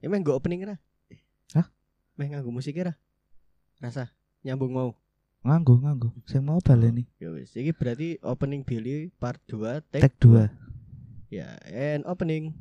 [0.00, 0.80] Emang nggo opening ra?
[1.52, 1.68] Hah?
[2.16, 2.96] Meh nganggo musik ra?
[3.84, 4.08] Rasa
[4.40, 4.96] nyambung mau.
[5.44, 6.08] Nganggo, nganggo.
[6.24, 7.04] Sing mau baleni.
[7.20, 10.48] Ya wis, iki berarti opening Billy part 2 take, Tek 2.
[11.28, 12.56] Ya, and opening.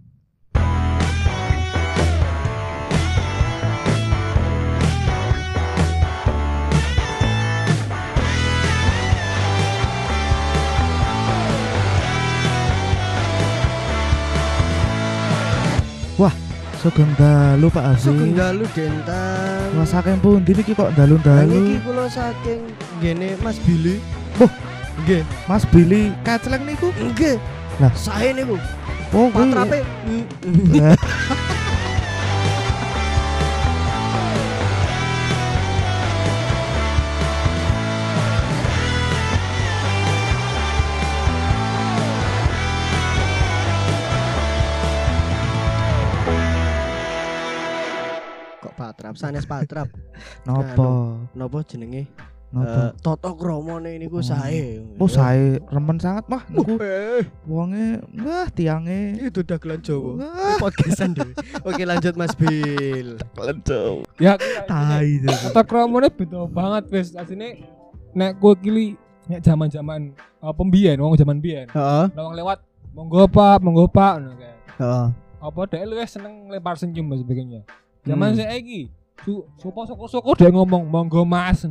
[16.79, 18.07] Sugeng dalu Pak Haji.
[18.07, 19.67] Sugeng dalu dentang.
[19.75, 21.59] Wah saking pundi niki kok Lah Niki dalu-dalu.
[21.83, 22.61] kula saking
[23.03, 23.99] gene Mas Billy.
[24.39, 24.47] Wah.
[25.03, 25.23] nggih.
[25.43, 26.87] Mas Billy kacleng niku.
[26.95, 27.35] Nggih.
[27.83, 27.91] Lah.
[27.99, 28.55] Sae niku.
[29.11, 29.51] Oh, kuwi.
[29.51, 29.79] Patrape.
[49.19, 49.35] Patrap?
[49.35, 49.87] Sanes patrap.
[50.47, 50.89] Nopo?
[51.33, 52.07] Napa jenenge?
[52.49, 52.65] Nopo?
[52.65, 54.25] Eh, Toto kromone niku Oh.
[54.25, 54.79] sae.
[54.95, 56.79] Oh, saya remen sangat mah niku.
[56.79, 59.19] Eh, Wonge wah tiange.
[59.19, 60.23] itu dagelan Jawa.
[60.23, 61.35] Wah, Podcastan dhewe.
[61.61, 63.19] Oke, lanjut Mas Bil.
[63.35, 64.07] lencok.
[64.17, 65.27] Ya Tai itu.
[65.27, 67.59] kata kromone beda banget wis asine
[68.09, 72.05] nek kowe kili nek zaman-zaman uh, pembiyen wong zaman biyen Heeh.
[72.09, 72.57] wong lewat
[72.89, 75.05] monggo Pak monggo Pak ngono kae Heeh.
[75.37, 77.61] apa dhek luwih seneng lempar senyum dan sebagainya
[78.01, 78.41] zaman Hmm.
[78.41, 78.89] saiki
[79.25, 81.67] su sopo soko-soko dia ngomong monggo Mas.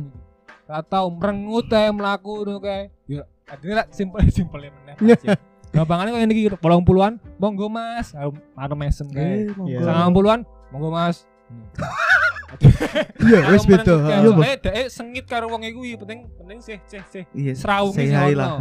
[0.69, 2.93] Ora tau mrengut ae mlaku ngono kae.
[3.09, 5.33] Ya adine lak simpel simpel meneh Mas, ya.
[5.73, 8.13] gampangane kok niki 80-an monggo Mas.
[8.53, 9.49] Arep mesem kae.
[9.49, 10.39] Eh, sangang puluhan
[10.69, 11.25] monggo Mas.
[13.21, 13.93] Iya, wis beda.
[14.09, 17.23] Iya, soalnya dhek sengit karo wong iku penting penting sih sih sih.
[17.37, 17.53] Iya.
[17.53, 18.51] Serawungi say sih lah,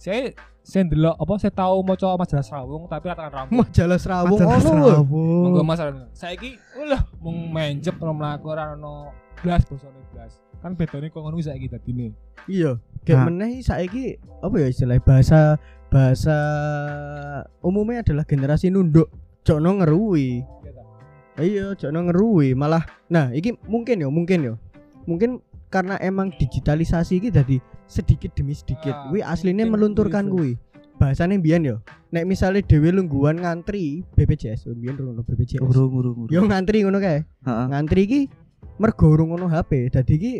[0.00, 0.32] saya sih
[0.68, 4.60] saya saya ndelok apa saya tahu maca majalah Serawung tapi katakan rambut Majalah Serawung Majalah
[4.60, 4.68] ono.
[4.84, 5.42] Serawung.
[5.48, 5.80] monggo Mas
[6.12, 11.40] saiki ulah mung menjep ora mlaku ora ono blas bosone blas kan bedane kok ngono
[11.40, 12.12] saiki dadine
[12.44, 12.76] Iya.
[13.04, 13.24] Kayak Nah.
[13.32, 15.56] meneh saiki apa ya istilah bahasa
[15.88, 16.36] bahasa
[17.64, 19.08] umumnya adalah generasi nunduk.
[19.44, 20.44] Jokno ngeruwi.
[21.40, 22.52] Iya, jokno ngeruwi.
[22.52, 24.54] Malah nah, iki mungkin ya, mungkin ya.
[25.08, 25.40] Mungkin
[25.72, 27.56] karena emang digitalisasi iki jadi
[27.88, 28.92] sedikit demi sedikit.
[28.92, 30.60] Ah, Kuwi aslinya melunturkan kuwi.
[30.98, 31.76] Bahasane mbiyen ya.
[32.10, 35.62] Nek misalnya dhewe lungguhan ngantri BPJS, oh, mbiyen ngono BPJS.
[35.62, 36.34] Urung urung urung.
[36.34, 37.22] Yo ngantri ngono kae.
[37.46, 38.20] Ngantri iki
[38.82, 39.94] mergo urung ngono HP.
[39.94, 40.32] Dadi iki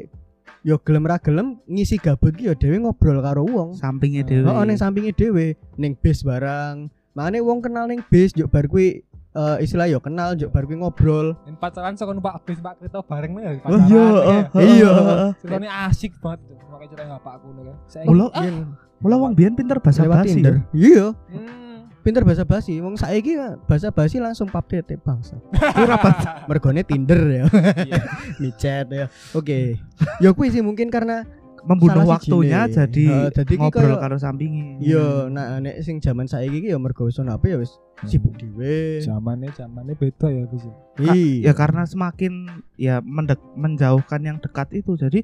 [0.66, 3.78] yo gelem ra gelem ngisi gabut iki yo dhewe ngobrol karo wong.
[3.78, 4.50] Sampingnya dhewe.
[4.50, 6.90] Heeh ning sampinge dhewe ning bis barang.
[7.14, 10.78] Mane wong kenal ning bis yo bar kuwi eh, istilah yo kenal yo bar kuwi
[10.78, 11.36] ngobrol.
[11.44, 14.90] Dan pacaran sok numpak bis Pak Krito bareng nih Oh iya, heeh, heeh, Iya.
[14.92, 15.30] heeh.
[15.40, 16.56] Ceritanya asik banget tuh.
[16.68, 18.04] Makanya cerita bapakku ngono kan.
[18.04, 18.56] Mula ah, Yen
[18.98, 20.36] mula wong biyen pinter bahasa basi.
[20.36, 20.54] Tinder.
[20.58, 20.62] ya.
[20.74, 22.02] Iya, hmm.
[22.02, 22.74] pinter bahasa basi.
[22.82, 25.38] Wong saiki bahasa basi langsung pap tete bangsa.
[25.54, 25.96] Ora
[26.50, 27.44] Mergone Tinder ya.
[27.86, 28.02] Iya.
[28.42, 29.06] Micet ya.
[29.32, 29.78] Oke.
[30.18, 31.22] Yo kuwi sih mungkin karena
[31.68, 34.80] membunuh Salah waktunya jadi dadi ki ngobrol koyo- karo sampingi.
[34.80, 38.98] Iya, nah nek sing zaman saiki iki ya mergo wis HP ya wis sibuk dhewe.
[38.98, 40.64] Zamannya zamannya beda ya bis.
[40.96, 41.44] Ka- Iya.
[41.44, 42.32] ya karena semakin
[42.74, 45.20] ya mendek, menjauhkan yang dekat itu jadi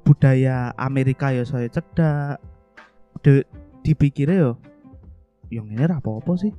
[0.00, 2.38] budaya Amerika ya saya cedak
[3.20, 3.42] de,
[3.82, 4.52] dipikirnya yo
[5.50, 6.52] yang ini ra apa-apa sih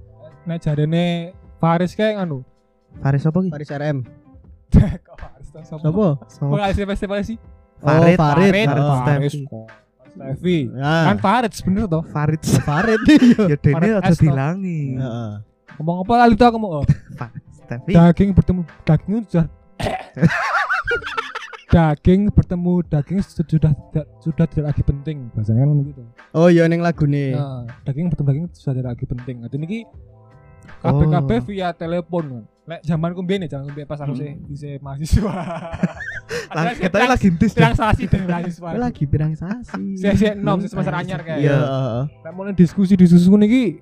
[0.44, 2.42] Nek jarene Faris kayak anu.
[3.00, 3.50] Faris apa ki?
[3.50, 3.98] Paris RM.
[5.06, 5.80] Kok Faris sapa?
[5.80, 6.08] Sopo?
[6.26, 7.38] So, Kok ada siapa siapa sih?
[7.80, 8.52] Farid, oh, Farid.
[8.52, 9.08] Farid, Oh, Farid.
[9.08, 9.68] Faris kok.
[10.10, 10.58] Stevi.
[10.74, 12.04] Nah, Kan Farid bener toh.
[12.04, 13.44] Farid Farid iya.
[13.46, 15.32] ya dene Farid aja dilangi Heeh.
[15.80, 16.82] Ngomong apa lali tuh aku mau.
[16.82, 16.86] Oh,
[17.64, 19.46] Stevi daging bertemu daging sudah
[21.70, 23.74] daging bertemu daging sudah tidak
[24.20, 26.02] sudah tidak lagi penting bahasanya kan gitu.
[26.34, 27.38] Oh iya ning lagune.
[27.38, 29.36] Nah, daging bertemu daging sudah tidak lagi penting.
[29.40, 29.86] Nanti ini
[30.82, 31.42] KBKB Oh.
[31.46, 32.44] via telepon kan.
[32.70, 34.22] Lek zaman kumbiyen ya, zaman kumbiyen pas aku Hmm.
[34.22, 35.34] sih bisa mahasiswa.
[36.54, 37.66] Lah, kita lagi ntis deh.
[37.66, 38.68] transaksi dari mahasiswa.
[38.78, 39.98] Lagi pirang sasi.
[39.98, 41.42] Saya saya nom sih semester anyar kayak.
[41.42, 42.04] Iya, heeh.
[42.22, 43.82] Lek mulai diskusi diskusi niki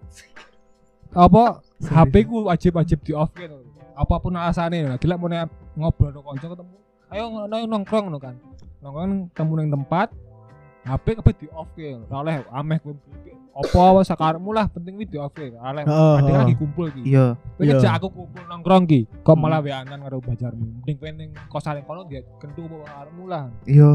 [1.11, 1.93] apa Sorry.
[1.93, 3.59] HP ku wajib-wajib di off gitu.
[3.91, 5.27] Apa pun alasannya, nah, gila mau
[5.75, 6.75] ngobrol sama kanca ketemu.
[7.07, 7.23] Ayo
[7.67, 8.35] nongkrong ngono kan.
[8.79, 10.07] Nongkrong temu ning tempat
[10.87, 11.67] HP kabeh di off.
[11.75, 12.95] Ora oleh ameh kowe
[13.57, 15.33] apa wae sakarepmu lah penting kuwi di off.
[15.33, 17.01] Ora oleh Heeh, ada lagi kumpul ki.
[17.05, 17.75] iya Kowe Iya.
[17.75, 19.01] ngejak aku kumpul nongkrong ki.
[19.21, 19.41] Kok Hmm.
[19.41, 20.65] malah weanan karo bajarmu.
[20.79, 23.43] Mending kowe ning kosane kono dia kentu apa karepmu lah.
[23.65, 23.89] iya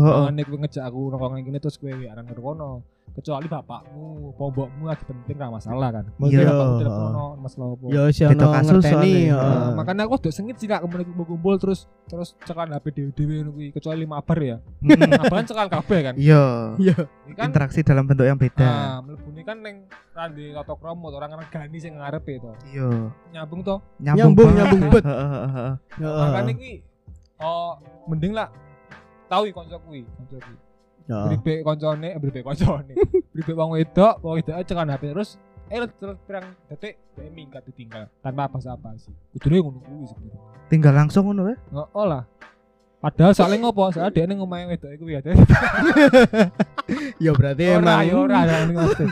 [0.44, 2.70] kowe ngejak aku nongkrong ning kene terus kowe weanan karo kono.
[3.12, 6.04] Kecuali bapakmu, bobokmu lagi penting ra masalah kan.
[6.24, 6.48] Iya.
[6.48, 7.84] Bapakmu tidak ono masalah apa.
[7.92, 9.36] Ya wis Beda ono kasus ngerteni ya.
[9.36, 13.50] Nah, makanya aku udah sengit sih kak kemarin kumpul-kumpul terus terus cekan HP dewe-dewe ngono
[13.52, 14.56] kuwi kecuali mabar ya.
[14.80, 16.14] Mm, Mabar cekan kabeh kan.
[16.16, 16.44] Iya.
[16.80, 16.96] Iya.
[17.28, 18.64] Ini kan Interaksi dalam bentuk yang beda.
[18.64, 19.76] Nah, mlebune kan ning
[20.16, 22.52] randi toto kromo orang regani sing ngarepe to.
[22.72, 22.88] Iya.
[23.36, 23.76] Nyambung to.
[24.00, 25.04] Nyambung, nyambung bet.
[25.04, 25.74] Heeh, heeh, heeh.
[26.00, 26.24] Heeh.
[26.24, 26.74] Makane kuwi
[27.42, 27.74] oh
[28.06, 28.48] mending lah
[29.26, 30.00] tahu kuwi, kanca kuwi.
[31.10, 31.18] Ya.
[31.28, 32.92] Bribe koncone, bribe koncone.
[33.34, 35.30] Bribe wong wedok, wong wedok cekan HP terus
[35.72, 39.14] eh terus pirang detik dia minggat ditinggal tanpa apa-apa sih.
[39.32, 40.40] Kudune ngono kuwi sebenarnya.
[40.68, 41.56] Tinggal langsung ngono ya.
[41.56, 42.22] Heeh lah.
[43.02, 43.88] Padahal soalnya ngopo?
[43.90, 45.20] Soalnya dia ning omahe wedok iku ya.
[47.24, 49.04] Ya berarti Ora emang ya ora ning mesti.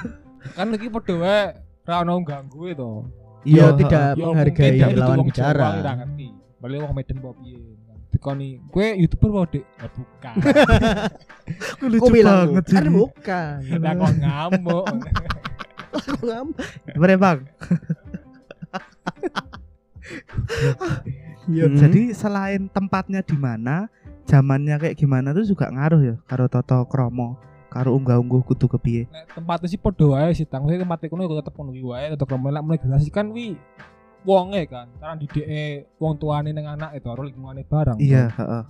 [0.53, 1.43] Kan iki padha wae
[1.89, 2.91] ra ono ganggu itu.
[3.41, 5.81] ya Iya, tidak Ya menghargai lawan bicara.
[5.81, 6.29] Ora ngerti.
[6.61, 7.80] Balik wong Medan piye.
[8.11, 9.65] Dikoni, kowe YouTuber wae, Dik?
[9.71, 10.35] Ya bukan.
[11.75, 12.91] Aku lucu bilang banget kan jadi.
[12.91, 13.55] bukan.
[13.79, 14.85] Lah kok ngamuk.
[15.91, 16.55] Kok ngam-
[16.95, 17.39] Gimana bang?
[21.51, 21.75] Ya, Hmm.
[21.75, 23.91] Jadi selain tempatnya di mana,
[24.23, 27.35] zamannya kayak gimana tuh juga ngaruh ya karo Toto Kromo,
[27.67, 29.11] karo unggah-ungguh kudu kepiye.
[29.11, 32.51] Nek tempatnya sih padha wae sih, tang tempat iku iku tetep ngono wae, tetep romo
[32.51, 33.59] lek mulai generasi kan wi
[34.25, 37.99] wonge kan, cara didike wong tuane ning anak itu karo lingkungannya barang.
[37.99, 38.65] Iya, heeh.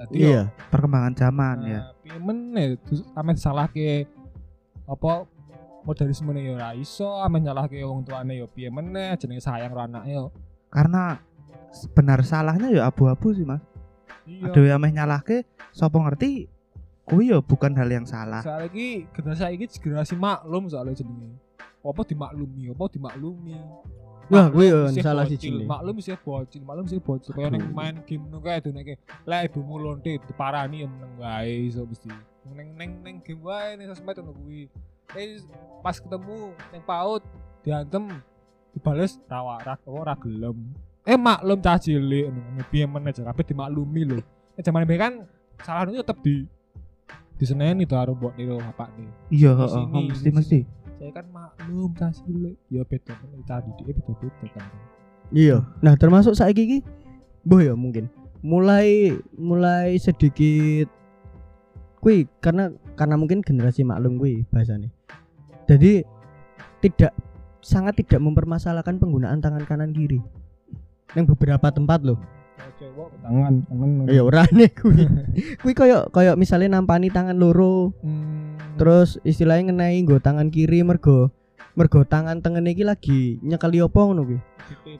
[0.00, 0.42] Jadi Iya.
[0.72, 1.80] Perkembangan zaman ya.
[2.00, 4.08] Piye meneh terus ame salahke
[4.88, 5.28] apa
[5.84, 10.32] modernisme ya ora iso, ame nyalahke wong tuane ya piye meneh jenenge sayang anake yo.
[10.72, 11.20] Karena
[11.94, 13.60] benar salahnya ya abu-abu sih mas.
[14.28, 14.52] Iya.
[14.52, 15.42] Ada yang meh nyalahke,
[15.74, 16.46] sopo ngerti,
[17.02, 18.44] kuwi ya bukan hal yang salah.
[18.44, 21.34] Soalnya iki generasi saiki generasi maklum soalnya jenenge.
[21.80, 23.56] Apa dimaklumi, apa dimaklumi.
[24.30, 25.66] Wah, kuwi yo salah siji nih.
[25.66, 27.34] Maklum sih bocil, maklum sih bocil.
[27.34, 27.74] Kayak Aduh.
[27.74, 28.94] main game ngono kae duneke.
[29.26, 32.06] Lah ibumu lonte diparani ya meneng wae iso mesti.
[32.54, 34.70] Neng neng neng game wae ning sosmed ngono kuwi.
[35.18, 35.42] Eh
[35.82, 37.22] pas ketemu ning PAUD
[37.66, 38.04] diantem
[38.70, 40.58] dibales rawa ra ora gelem.
[41.02, 44.22] Eh maklum cah cilik ngono piye meneh kabeh dimaklumi lho.
[44.54, 45.26] Eh zaman kan
[45.66, 46.46] salah itu tetep di
[47.40, 49.08] diseneni to karo mbok niku bapak nih.
[49.32, 50.58] Iya, heeh, mesti mesti.
[51.00, 52.60] Saya kan maklum cah cilik.
[52.68, 54.68] Ya beda meneh cah didike beda-beda kan.
[55.32, 55.64] Iya.
[55.80, 56.78] Nah, termasuk saiki iki
[57.40, 58.12] Boh ya mungkin
[58.44, 60.92] mulai mulai sedikit
[62.00, 64.92] kui karena karena mungkin generasi maklum kui bahasanya.
[65.64, 66.04] Jadi
[66.84, 67.16] tidak
[67.64, 70.20] sangat tidak mempermasalahkan penggunaan tangan kanan kiri.
[71.16, 72.20] Yang beberapa tempat loh.
[72.80, 74.08] Cewek tangan tangan.
[74.08, 75.04] Ya ora kui.
[75.64, 78.39] kui koyo koyo misalnya nampani tangan loro Hmm,
[78.78, 81.28] terus istilahnya ngenai nggo tangan kiri mergo
[81.78, 84.38] mergo tangan tengen iki lagi nyekeli opo ngono kuwi.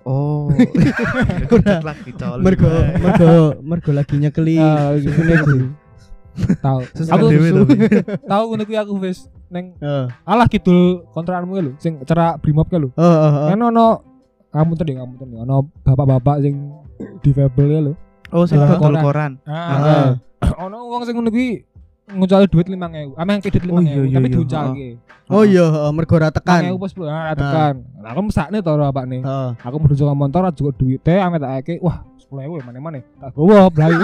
[0.02, 0.50] Oh.
[2.42, 2.98] Mergo bae.
[2.98, 3.30] mergo
[3.62, 5.62] mergo lagi nyekeli ngene kuwi.
[6.62, 6.80] tahu.
[7.10, 7.26] Aku
[8.30, 10.06] tahu ngono kuwi aku wis neng Heeh.
[10.22, 12.94] alah kidul kontrakanmu lho sing acara brimob ke lho.
[12.94, 13.48] Heeh, heeh.
[13.50, 13.86] Kan ono
[14.54, 16.54] kamu tadi kamu tadi ono bapak-bapak sing
[17.20, 17.92] difabel ya lho.
[18.30, 19.42] Oh, sing koran.
[19.42, 20.14] Ah,
[20.62, 21.66] ono wong sing ngono kuwi
[22.14, 23.14] ngucali duit 5000.
[23.14, 24.34] Ameh kredit 5000 Oh, iya, tapi iya.
[24.34, 24.88] diuncalke.
[25.30, 26.62] Oh iya, mergo ora tekan.
[26.74, 27.74] 5000 pas ah, tekan.
[28.02, 29.20] Lah aku mesakne to bapak nih.
[29.62, 33.70] Aku mau ke motor juga duit teh ame tak ake wah 10.000 mana-mana tak gowo
[33.70, 33.94] blay.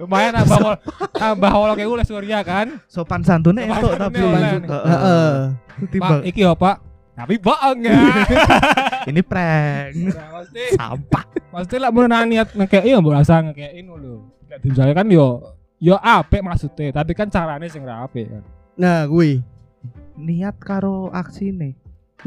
[0.00, 0.76] Lumayan nambah wol
[1.12, 2.80] tambah wolong ewu les Surya kan.
[2.88, 4.20] Sopan santunnya entuk tapi.
[4.20, 5.32] Heeh.
[6.00, 6.76] Pak iki ya Pak.
[7.20, 7.92] Tapi bohong ya.
[9.12, 9.92] ini prank.
[9.92, 10.40] Nah,
[10.72, 11.24] Sampah.
[11.50, 14.24] pasti lah mau niat ngekei ya mbok rasa ngekei lho.
[14.48, 15.42] Nek kan yo
[15.80, 18.44] yo apik maksudnya, tapi kan carane sing ra apik kan.
[18.76, 19.40] Nah, kuwi.
[20.20, 21.72] Niat karo aksi nih.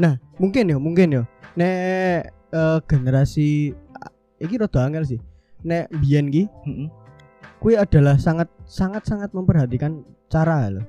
[0.02, 1.22] Nah, mungkin ya, mungkin ya.
[1.54, 3.70] Nek eh, generasi
[4.42, 5.20] iki rada angel sih.
[5.62, 6.88] Nek biyen ki Heeh.
[7.62, 10.84] kuwi adalah sangat sangat sangat memperhatikan cara loh.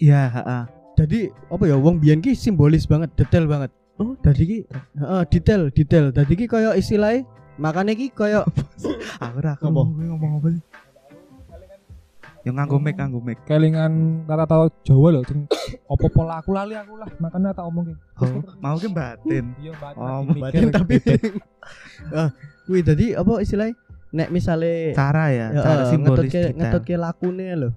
[0.00, 0.62] Iya, heeh.
[0.96, 1.20] Jadi
[1.52, 3.70] apa ya wong biyen ki simbolis banget, detail banget.
[4.00, 6.10] Oh, dadi ki heeh, detail, detail.
[6.10, 7.28] Dadi ki koyo istilahnya
[7.60, 8.42] makanya ki koyo
[9.22, 10.62] Aku ora ngomong ngomong apa sih?
[12.44, 13.38] Yang nganggo mic, nganggo mic.
[13.42, 13.92] Kelingan
[14.24, 15.48] kata-kata Jawa lho sing
[15.92, 19.56] opo pola aku lali aku lah, makanya tak omong Oh, mau ki batin.
[19.58, 19.92] Iya, Mbak.
[19.96, 20.94] Oh, batin tapi
[22.12, 22.28] ah
[22.64, 23.74] kuwi dadi apa istilahnya
[24.10, 26.54] nek misale Cara ya, Ya, cara eh, simbolis ngetutke detail.
[26.54, 27.70] ngetutke lakune lho.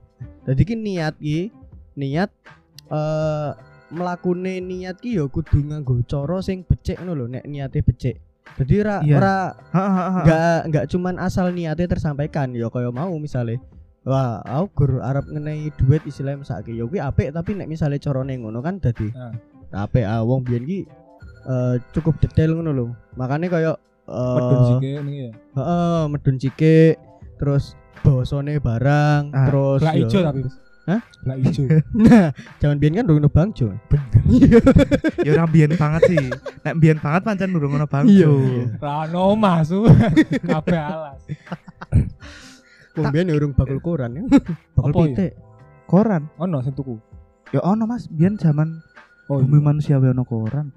[0.44, 1.40] Dadi ki niat ki
[1.96, 2.30] niat
[2.88, 3.52] eh
[3.88, 8.20] mlakune niat ki ya kudu nganggo cara sing becik ngono lho nek niate becik.
[8.58, 9.16] Jadi ora Iya.
[9.16, 9.36] ora
[10.14, 13.60] enggak enggak cuman asal niatnya tersampaikan ya kaya mau misale
[14.08, 18.34] Wah, aku gur arep ngenai duit istilahnya mesake ya kuwi apik tapi nek misale carane
[18.34, 19.36] ngono kan dadi Nah.
[19.78, 20.88] apik ah wong biyen ki
[21.44, 22.86] eh, cukup detail ngono lho.
[23.14, 25.32] Makane kaya eh, Medun sike niki ya.
[25.54, 26.96] Heeh, medun cikik,
[27.36, 30.40] terus bosone barang, Ah, terus Lah ya- ijo tapi.
[30.88, 31.02] Hah?
[31.24, 31.68] Lah ijo.
[32.00, 33.76] Nah, zaman biyen kan durung ono bangjo.
[35.28, 36.26] Ya ora mbiyen banget sih.
[36.64, 38.32] Nek mbiyen banget pancen durung ono Iya, bangjo.
[38.40, 38.64] iya.
[38.78, 39.92] Rano masuk
[40.48, 41.20] kabeh alas.
[42.98, 44.22] Wong biyen urung bakul koran ya.
[44.76, 45.06] Bakul Apa ya?
[45.08, 45.32] pitik.
[45.86, 46.22] Koran.
[46.36, 46.98] Ono sing tuku.
[47.50, 48.82] Ya ono Mas, biyen zaman
[49.28, 50.72] Oh, bumi manusia wae ono koran.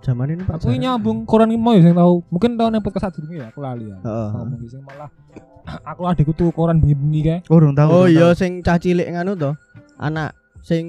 [0.00, 0.58] Zaman ini Pak.
[0.58, 2.24] aku ini nyambung koran iki mau ya sing tau.
[2.26, 3.96] Mungkin tau nek podcast sadurunge ya aku lali ya.
[4.00, 4.30] Heeh.
[4.56, 5.10] Iki sing malah
[5.90, 7.38] aku adikku tuku koran bengi-bengi kae.
[7.46, 7.88] Oh, durung tahu.
[7.88, 9.52] Oh iya sing cah cilik nganu to.
[9.96, 10.88] Anak sing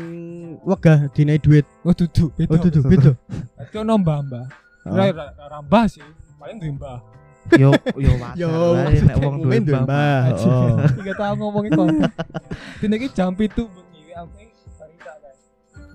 [0.64, 1.68] wegah dinai duit.
[1.84, 2.50] Oh dudu, beda.
[2.50, 3.12] Oh dudu beda.
[3.58, 4.46] Dadi ono mbah-mbah.
[4.82, 4.96] Oh.
[4.96, 6.02] Ora ora- ora mbah sih.
[6.40, 6.98] Paling duwe mbah.
[7.58, 10.32] Yo yo Yo, wae nek wong duwe mbah.
[10.40, 10.78] Oh.
[11.02, 11.88] Tiga tahun ngomongin kok.
[12.80, 14.40] Dene iki jam 7 bengi aku
[14.80, 15.34] barita kae.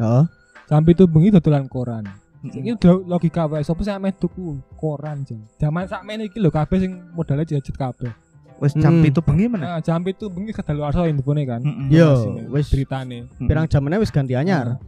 [0.02, 0.24] Heeh.
[0.68, 2.04] Jam 7 bengi dodolan koran.
[2.46, 5.40] Udah logika wae sapa sing ameh tuku koran jam.
[5.56, 8.12] Zaman sakmene iki lho kabeh sing modalnya jajet kabeh.
[8.56, 9.04] Wis jam Hmm.
[9.04, 9.68] 7 bengi meneh.
[9.68, 11.60] Nah, jam 7 bengi kedaluarsa infone kan.
[11.60, 11.92] Mm-mm.
[11.92, 13.18] Yo, Informasinya, wis beritane.
[13.28, 13.48] Mm-mm.
[13.48, 14.80] pirang jamannya wis ganti anyar.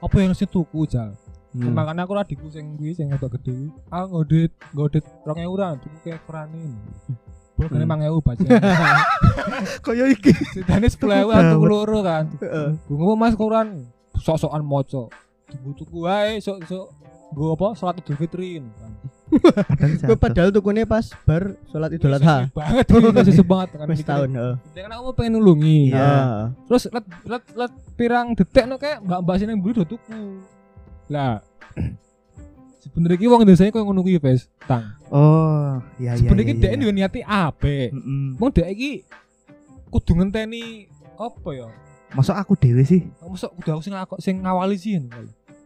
[0.00, 1.12] Apa yang harus tuku jal?
[1.52, 1.76] Hmm.
[1.76, 3.68] Makanya aku adikku sing kuwi sing agak gede.
[3.92, 6.64] Ah ngodit, ngodit 2000 ora tuku kayak korane.
[7.60, 7.92] Boleh Hmm.
[7.92, 8.46] 5000 baca.
[9.84, 10.32] Kaya iki.
[10.56, 12.24] Sidane 10000 aku tuku loro kan.
[12.40, 12.68] Heeh.
[12.88, 13.84] Bunga mas koran
[14.16, 15.12] sok-sokan moco.
[15.52, 17.72] Tuku-tuku wae sok-sok Gue apa?
[17.72, 18.92] Salat Idul Fitri kan.
[19.64, 22.52] Padahal Gue padahal tukune pas bar salat Idul Adha.
[22.52, 22.84] Banget
[23.32, 23.86] sesuai banget kan.
[23.88, 24.54] Wis tahun, heeh.
[24.76, 25.96] Kan aku mau pengen nulungi.
[25.96, 26.52] Iya.
[26.68, 30.20] Terus let let let pirang detik no kayak mbak-mbak sini beli udah tuku.
[31.12, 31.44] Lah
[32.82, 34.48] sebenarnya ki wong Indonesia koyo ngono kuwi Ves.
[34.64, 34.96] Tang.
[35.12, 36.24] Oh, iya iya.
[36.24, 36.80] Sebenarnya ki iya, dhek iya.
[36.80, 37.88] duwe niati apik.
[37.94, 38.40] Mm-mm.
[38.40, 38.90] Wong dhek iki
[39.92, 40.88] kudu ngenteni
[41.20, 41.68] apa ya?
[42.12, 43.04] Masuk aku dhewe sih.
[43.24, 44.98] Mosok kudu aku sing ngako- sing ngawali sih.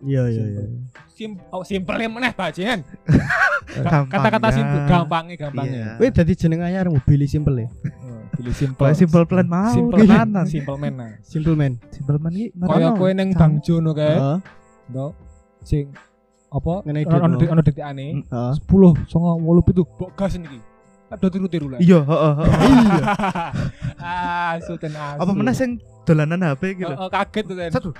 [0.05, 0.63] Iya iya iya.
[1.17, 2.85] Sim oh, simpel meneh bajen.
[4.13, 5.97] Kata-kata simpel gampangnya gampangnya.
[5.97, 6.03] Iya.
[6.03, 7.69] Wih dadi jeneng anyar mobil simple ya.
[8.05, 8.85] Oh, Pilih simpel.
[8.85, 10.93] Kalau simple plan mau Simple man, simple man.
[10.93, 11.11] nah.
[11.25, 11.73] Simple man.
[11.89, 14.39] Simple man iki Kaya kowe ning Bang Jono kae, Heeh.
[15.67, 15.91] Sing
[16.47, 16.87] apa?
[16.87, 18.23] Ono detik ono detikane.
[18.23, 18.53] Heeh.
[18.63, 20.63] 10 songo 8 itu bok gas niki.
[21.07, 21.79] Ada tiru-tiru lah.
[21.79, 22.35] Iya, heeh.
[22.67, 23.05] Iya.
[24.03, 25.19] ah, suten asu.
[25.23, 25.71] Apa meneh sing
[26.07, 26.95] dolanan HP gitu.
[27.11, 27.57] Kaget tuh.
[27.71, 27.91] Satu.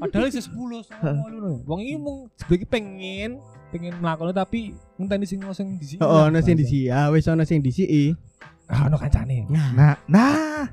[0.00, 1.52] Padahal isih 10 songo lho.
[1.68, 3.30] Wong iki mung sebenarnya pengen
[3.72, 6.00] pengen melakukan tapi ngenteni sing sing di sini.
[6.04, 6.92] Oh, ono sing disi.
[6.92, 8.12] Ah, wis ono sing disi.
[8.68, 9.48] Ah, ono kancane.
[9.48, 10.64] Nah, nah.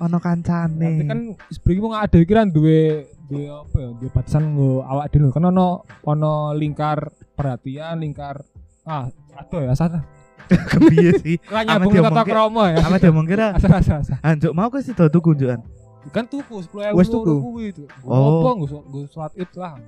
[0.00, 1.08] Ono kancane.
[1.08, 5.44] Kan sebenarnya mau ada pikiran duwe duwe apa ya duwe batasan nggo awak dhewe kan
[5.46, 5.68] ono
[6.02, 6.98] ono lingkar
[7.32, 8.42] perhatian lingkar
[8.82, 10.02] ah aduh ya asal
[10.70, 11.36] kebiye sih.
[11.46, 14.82] lah nyambung tata krama ya Apa dia mungkin kira asal asal asal anjuk mau ke
[14.82, 15.62] situ tuh kunjukan.
[16.10, 17.34] kan tuku sepuluh Wes tuku.
[17.38, 18.42] kuwi itu Oh.
[18.42, 19.78] apa nggo nggo sholat id lah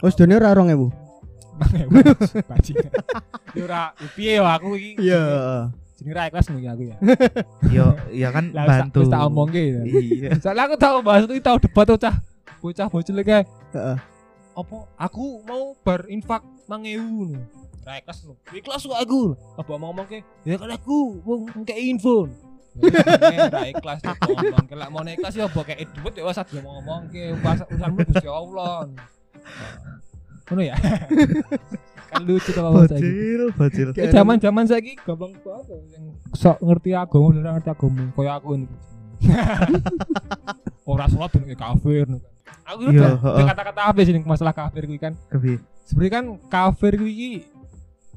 [0.00, 0.80] Wis dene ora 2000.
[2.46, 2.92] bajingan
[3.56, 3.82] ya ora
[4.14, 5.22] piye ya aku iki Iya.
[5.98, 6.96] jenenge ra ikhlas nih aku ya
[7.68, 8.98] Yo, ya kan wis bantu.
[9.02, 10.30] wis tak omongke ya Iya.
[10.38, 12.14] soalnya aku tahu bahas itu tahu debat bocah
[12.60, 13.98] bocah bocil Heeh.
[14.58, 14.78] apa?
[14.98, 17.42] Aku mau bar infak mangewu nih
[17.88, 19.32] ra ikhlas lho ikhlas kok aku.
[19.56, 20.20] Apa mau ngomong ke?
[20.44, 22.28] Ya kan aku mau ngekei info.
[22.84, 24.74] Ya, ra ikhlas tuh ngomong ke.
[24.76, 28.28] Lak mau ikhlas ya mbok kei duit ya wis aja mau ngomong ke urusanmu Gusti
[28.28, 28.84] Allah.
[30.52, 30.76] Ngono ya?
[32.08, 33.88] Kan lucu saya Bocil, bocil.
[33.92, 38.04] Zaman-zaman saiki gampang banget yang sok ngerti agama dan ngerti agama.
[38.16, 38.66] Kayak aku ini.
[40.88, 42.08] Ora ben kayak kafir.
[42.68, 43.46] Aku itu Iya, udah heeh.
[43.48, 45.16] kata-kata apa sih masalah kafir kuwi kan.
[45.82, 47.48] Sebenarnya kan kafir kuwi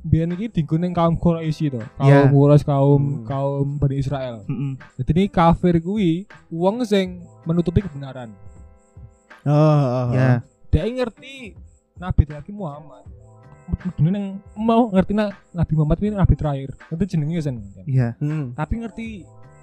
[0.01, 1.79] biar iki dienggo ning kaum Quraisy to.
[1.97, 2.25] Iya.
[2.25, 3.23] Kaum Quraisy kaum Hmm.
[3.23, 4.35] kaum Bani Israel.
[4.43, 4.73] Heeh.
[4.99, 6.11] Jadi ini kafir kuwi
[6.49, 8.33] wong sing menutupi kebenaran.
[9.41, 10.07] Oh, oh, oh.
[10.11, 10.43] Ya.
[10.67, 11.55] Dia ngerti
[11.95, 13.05] Nabi lagi Muhammad.
[13.71, 16.69] Medune nang mau ngerti na, Nabi Muhammad ini nabi terakhir.
[16.89, 17.55] Itu jenenge sen.
[17.87, 18.19] Iya.
[18.19, 18.51] Hmm.
[18.51, 19.07] Tapi ngerti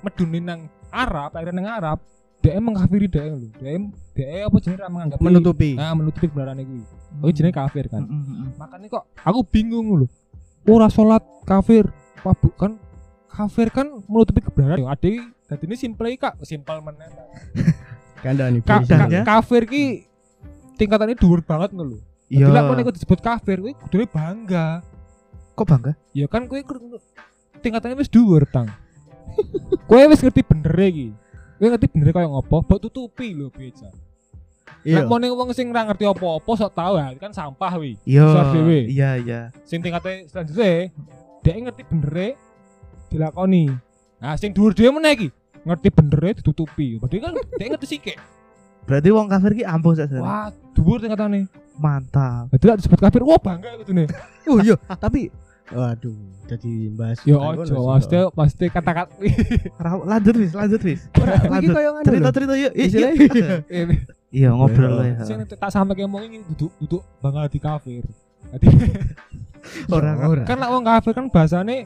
[0.00, 1.98] medune nang Arab, akhirnya nang Arab,
[2.38, 3.50] dia mengkafiri dia lho.
[3.58, 3.74] Dia
[4.14, 5.74] dia apa jenenge menganggap Menutupi.
[5.74, 6.82] Nah, menutupi kebenaran kuwi.
[7.22, 8.06] Oh jenenge kafir kan.
[8.06, 8.48] Heeh, heeh.
[8.54, 10.06] Makanya kok aku bingung lho.
[10.68, 11.90] Ora salat kafir.
[12.18, 12.78] Apa bukan
[13.30, 14.86] kafir kan menutupi kebenaran.
[14.86, 17.08] Ade dadi ini simple kak, simple meneh.
[18.24, 18.58] Kandani.
[18.62, 19.82] Ka, ka, Kadangnya- kafir ki
[20.78, 21.98] tingkatannya dhuwur banget ngono lho.
[22.28, 22.52] Iya.
[22.52, 24.84] Lah kok disebut kafir, kuwi kudune bangga.
[25.56, 25.92] Kok bangga?
[26.12, 27.00] Ya kan kur-
[27.64, 28.68] tingkatannya wis dhuwur, Tang.
[29.88, 31.08] kowe wis ngerti bener iki.
[31.58, 33.90] Kowe ngerti bener kaya ngopo, mbok tutupi lho beca.
[34.86, 35.02] Iya.
[35.02, 37.98] Nek ning wong sing ora ngerti apa-apa sok tau ya kan sampah wi.
[38.06, 38.54] Iya.
[38.86, 39.40] Iya, iya.
[39.66, 40.94] Sing tingkate selanjutnya
[41.42, 42.38] dia ngerti bener
[43.10, 43.74] dilakoni.
[44.22, 45.28] Nah, sing dhuwur dhewe meneh iki
[45.66, 47.02] ngerti bener ditutupi.
[47.02, 48.18] Berarti kan dia ngerti sithik.
[48.86, 50.22] Berarti wong kafir ki ampuh sakjane.
[50.22, 51.50] Wah, dhuwur tingkatane.
[51.78, 52.50] Mantap.
[52.50, 54.10] Lah disebut kafir, wah bangga gitu nih.
[54.50, 55.30] Oh iya, tapi
[55.68, 57.20] Waduh, jadi bahas.
[57.22, 57.60] Yo ojo,
[57.92, 59.12] pasti pasti kata-kata
[60.02, 61.00] lanjut wis, lanjut wis.
[61.06, 61.70] Iki Lanjut.
[61.70, 62.32] koyo ngono Cerita lho.
[62.32, 62.72] cerita yuk.
[62.72, 63.62] yuk.
[63.68, 63.96] ini
[64.30, 65.12] Iya ngobrol Iya.
[65.14, 65.24] ya.
[65.24, 68.04] sing tak sampe ngomong ini duduk duduk bangga di kafir.
[68.48, 68.66] Jadi
[69.94, 70.44] Orang ora.
[70.44, 71.84] kan lak wong kafir kan bahasane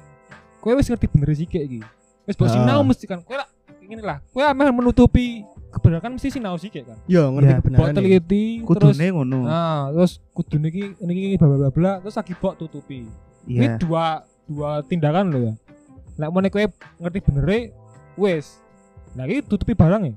[0.58, 1.80] kowe wis ngerti bener sih kayak iki.
[2.24, 2.54] Wis mbok Ah.
[2.54, 4.18] sinau mesti kan kowe lak ngene lah.
[4.28, 6.98] Kowe ameh menutupi kebenaran mesti sinau sih kayak kan.
[7.04, 7.82] Yo ngerti Ya, kebenaran.
[7.84, 7.94] ya.
[7.96, 9.38] teliti terus Kudune ngono.
[9.42, 13.10] Nah, terus kudu niki niki bla bla bla terus lagi mbok tutupi.
[13.46, 13.76] Ini Iya.
[13.78, 14.06] dua
[14.46, 15.54] dua tindakan loh ya.
[16.18, 16.64] Lek mau kowe
[17.02, 17.48] ngerti bener
[18.14, 18.60] wis.
[19.16, 20.14] Nah iki tutupi barang ya.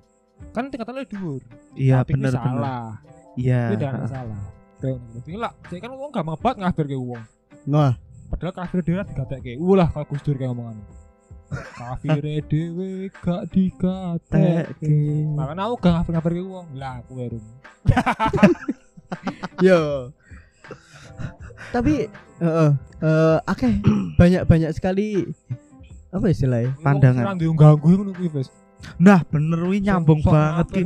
[0.52, 1.42] Kan tingkatannya dhuwur.
[1.76, 2.44] Iya Tapi ini bener bener.
[2.44, 2.86] salah.
[3.36, 3.62] Iya.
[3.72, 4.42] Ini dengan salah.
[4.86, 7.24] Berarti lah, saya kan wong gampang banget ngafir ke wong.
[7.66, 9.54] Nah, Padahal kafir dhewe digatekke.
[9.58, 10.78] Ulah kalau Gus Dur kayak omongan.
[11.78, 14.98] Kafir dhewe gak digatekke.
[15.34, 16.68] Makanya aku gak ngafir ngafir ke wong.
[16.78, 17.46] Lah aku rum.
[19.66, 20.12] yo.
[21.72, 21.94] Tapi
[22.40, 22.70] heeh,
[23.02, 23.74] eh akeh
[24.20, 25.26] banyak-banyak sekali
[26.10, 26.76] apa istilahnya?
[26.80, 27.36] Pandangan.
[27.36, 28.50] Ngono kuwi wis.
[29.02, 30.82] Nah, bener wi nyambung Sok banget ki.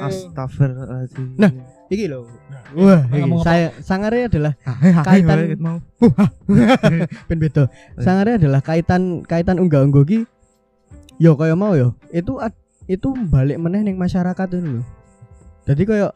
[0.00, 1.36] Astagfirullahaladzim.
[1.36, 1.50] Nah,
[1.86, 2.26] Iki loh.
[2.50, 3.30] Nah, Wah, iki.
[3.46, 4.58] saya sangare adalah
[5.06, 5.78] kaitan kaitan- mau.
[7.30, 7.70] ben beda.
[7.94, 10.18] Sangare adalah kaitan kaitan unggah-ungguh ki
[11.22, 11.94] yo kaya mau yo.
[12.10, 14.86] Itu ad- itu balik meneh ning masyarakat itu loh.
[15.66, 16.12] Jadi kayak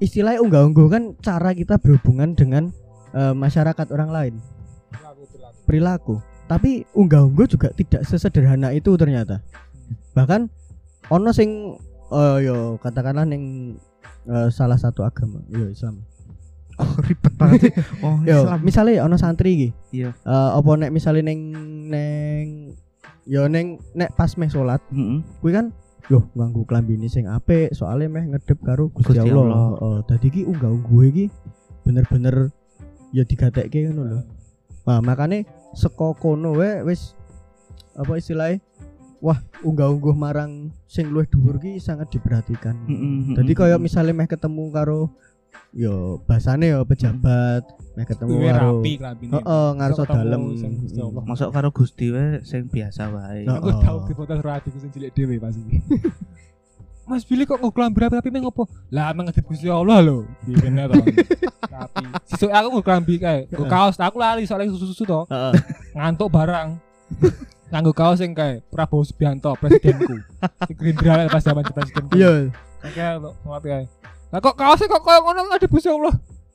[0.00, 2.72] istilahnya unggah-ungguh kan cara kita berhubungan dengan
[3.14, 4.34] eh, masyarakat orang lain.
[5.64, 6.20] Perilaku.
[6.44, 9.40] Tapi unggah-ungguh juga tidak sesederhana itu ternyata.
[10.12, 10.50] Bahkan
[11.08, 11.78] ono sing
[12.12, 13.74] eh yo katakanlah ning
[14.28, 16.04] eh, salah satu agama, yo Islam.
[16.74, 17.72] Oh, ribet banget sih.
[18.04, 18.58] Oh, Yo, Islam.
[18.66, 19.68] misalnya ono santri iki.
[19.94, 20.10] Iya.
[20.26, 21.40] Eh apa nek misalnya ning
[21.86, 22.46] neng
[23.24, 25.22] yo neng nek pas meh salat, Heeh.
[25.38, 25.70] kuwi kan
[26.12, 29.32] yo nganggo klambine sing apik, soalnya meh ngedep karo Gusti Allah.
[29.32, 29.64] Allah.
[29.80, 31.24] Heeh, dadi iki unggah-ungguh iki
[31.86, 32.50] bener-bener
[33.14, 34.20] ya digatekke ngono lho.
[34.84, 37.14] Nah, makanya saka kono wae wis
[37.94, 38.58] apa istilahnya?
[39.24, 42.76] Wah, unggah-ungguh marang sing luwih dhuwur ki sangat diperhatikan.
[42.84, 43.32] Heeh.
[43.40, 45.08] Jadi kayak misalnya meh ketemu karo
[45.72, 47.64] yo bahasane yo pejabat,
[47.96, 48.92] meh ketemu Kuwi karo rapi.
[49.32, 50.42] Heeh, ngarso Ketemu dalem.
[51.24, 53.48] masuk karo Gusti wae sing biasa wae.
[53.48, 55.80] Aku ku sing cilik dhewe pasti.
[57.04, 58.64] Mas Billy kok nguklan berapi-api meng ngopo?
[58.88, 60.24] Lah emang ngedip Gusti Allah lho.
[60.48, 61.04] Iya bener to.
[61.68, 62.04] Rapi.
[62.32, 63.44] Sesuk aku nguklan bi kae.
[63.52, 65.20] Nggo kaos aku lali soalnya susu-susu to.
[65.92, 66.80] Ngantuk barang.
[67.68, 70.16] Nganggo kaos sing kae Prabowo Subianto presidenku.
[70.64, 72.08] Sing Gerindra pas zaman presiden.
[72.16, 72.32] Iya.
[72.80, 73.84] Kayak lo ngerti kae.
[74.32, 76.14] Lah kok kaosnya kok koyo ngono ngedip Gusti Allah.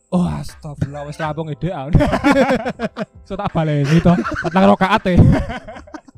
[0.10, 1.94] Oh astagfirullah wis rampung edekan.
[3.30, 4.18] So tak baleni to.
[4.42, 5.16] Patang rakaat e.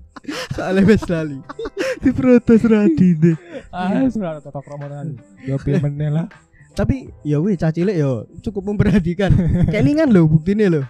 [0.54, 1.40] Soalnya wis lali.
[2.04, 3.38] Diprotes radine.
[3.74, 5.18] Ah, sudah tetap rombongan.
[5.46, 6.28] Yo piye meneh lah.
[6.72, 9.32] Tapi ya wih cah cilik yo cukup memperhatikan.
[9.74, 10.86] kelingan loh buktine loh.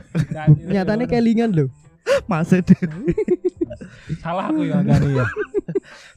[0.69, 1.67] Nyatane kelingan loh.
[2.29, 2.77] Masih deh.
[4.19, 5.25] salah aku ya ngani ya.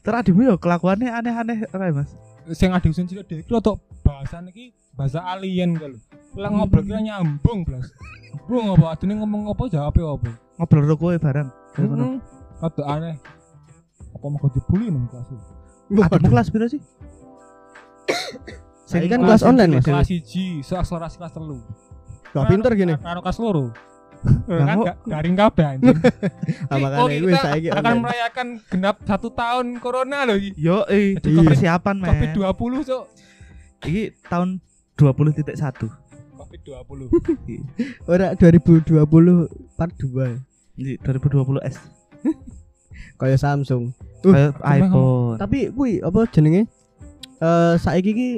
[0.05, 2.11] Teradimu yo kelakuannya aneh-aneh rae, Mas.
[2.53, 3.73] Sing ada usin cilik dhewe iki rada
[4.05, 5.97] bahasan iki bahasa alien kalau.
[6.37, 7.89] Lah ngobrol kira nyambung blas.
[8.45, 10.29] Bung apa adine ngomong apa jawab apa.
[10.61, 11.49] Ngobrol karo kowe bareng.
[12.57, 13.15] Rada aneh.
[14.11, 15.27] Apa mau dibully nang kelas?
[15.27, 15.43] iki?
[15.97, 16.81] Ademu kelas piro sih?
[18.85, 19.85] Saya kan Kelas online mas.
[19.85, 22.31] Kelas 1, seakselerasi kelas 3.
[22.31, 22.93] Gak pinter gini.
[22.95, 23.65] Karo kelas loro.
[24.49, 25.97] Kan kok- ga- garing kabeh anjing.
[27.05, 28.01] Wis kita saiki akan online.
[28.01, 30.57] merayakan genap satu tahun corona loh iki.
[30.57, 32.09] Yo, eh, persiapan, men.
[32.09, 33.03] Covid 20 cok.
[33.85, 34.49] Iki tahun
[34.97, 35.45] 20.1.
[36.33, 38.09] Covid 20.
[38.09, 38.97] Ora 2020
[39.77, 40.41] part 2
[40.75, 41.75] Di 2020 S.
[43.19, 43.93] kayak Samsung.
[44.21, 45.35] Uh, Kayak emang- iPhone.
[45.37, 46.65] Tapi kuwi apa jenenge?
[47.37, 48.29] Eh saiki iki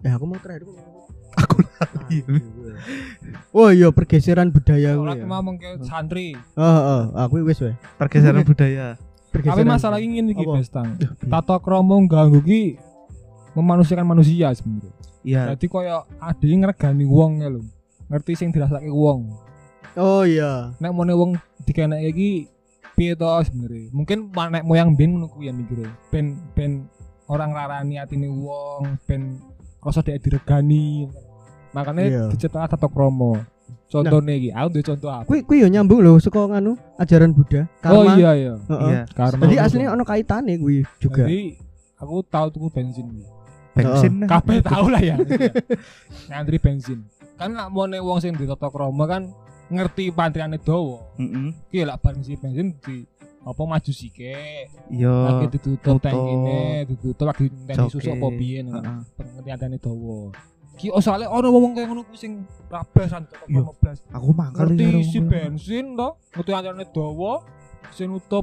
[0.00, 0.92] ya aku mau terakhir aku mau-
[1.34, 2.18] Aku lagi.
[3.50, 5.20] Oh iya pergeseran budaya Orang kuwi.
[5.20, 5.26] ya.
[5.26, 6.28] ngomong ke santri.
[6.54, 7.74] Heeh, heeh, aku wis wae.
[7.98, 8.94] Pergeseran budaya.
[9.30, 10.46] Tapi masalah ini iki?
[10.46, 10.94] Bestang.
[11.24, 12.78] Tata krama ganggu ki
[13.52, 14.94] memanusiakan manusia sebenarnya.
[15.24, 15.42] Iya.
[15.54, 17.66] Jadi koyo ade ngregani wong ya lho.
[18.06, 19.34] Ngerti sing dirasake wong.
[19.96, 20.70] Oh iya.
[20.78, 21.30] Nek mone wong
[21.64, 22.30] dikeneke iki
[22.94, 23.90] piye to sebenarnya.
[23.90, 25.86] Mungkin nek moyang ben ngono kuwi ya mikire.
[26.08, 26.86] Ben ben
[27.26, 29.38] orang rarani atine wong, ben
[29.78, 31.10] rasa dhek diregani.
[31.74, 32.22] Makanya Iya.
[32.30, 33.42] diciptakan tata krama.
[33.84, 35.26] Contohnya iki, aku duwe contoh apa?
[35.26, 37.62] Kuwi kuwi yo nyambung lho saka nganu ajaran Buddha.
[37.86, 38.14] Oh Karma.
[38.18, 38.54] iya iya.
[38.58, 38.90] Heeh.
[38.90, 39.02] Iya.
[39.10, 39.42] Karma.
[39.46, 41.26] Jadi aslinya ono kaitane kuwi juga.
[41.26, 41.58] Jadi
[41.98, 43.06] aku tahu tuku bensin.
[43.74, 44.12] Bensin.
[44.22, 44.28] nah.
[44.30, 45.14] Kabeh tahu lah ya.
[46.26, 46.98] Ngantri bensin.
[47.34, 49.30] Kan nak mone wong sing di tata krama kan
[49.74, 51.02] ngerti pantriane dawa.
[51.18, 51.48] Heeh.
[51.68, 53.02] Ki lak bareng si bensin di
[53.44, 54.34] apa maju sike.
[54.88, 55.12] Yo.
[55.12, 58.72] Lagi ditutup ini, ditutup lagi ngenteni susu apa biyen.
[58.72, 58.98] Heeh.
[59.14, 60.32] Pengertiane dawa.
[60.74, 62.32] Ki oh, soalnya ono wong kayak ngono kuwi sing
[62.66, 63.62] rabesan Iya.
[63.62, 64.10] 15.
[64.10, 65.30] Aku mangkal Ngerti ngono.
[65.30, 67.32] bensin to, ngerti ancane dawa,
[67.94, 68.42] sing nutup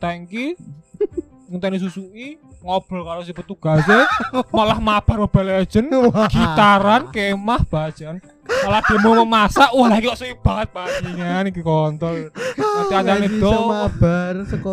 [0.00, 0.56] tangki,
[1.46, 4.06] ngenteni susui, ngobrol karo si petugasnya,
[4.56, 5.86] malah mabar Mobile Legend,
[6.26, 8.18] gitaran, kemah, bajan.
[8.46, 12.30] Malah demo memasak, wah lagi kok suwi banget bajingan iki kontol.
[12.30, 13.90] Ngerti ancane Lagi dawa.
[13.90, 14.70] mabar seko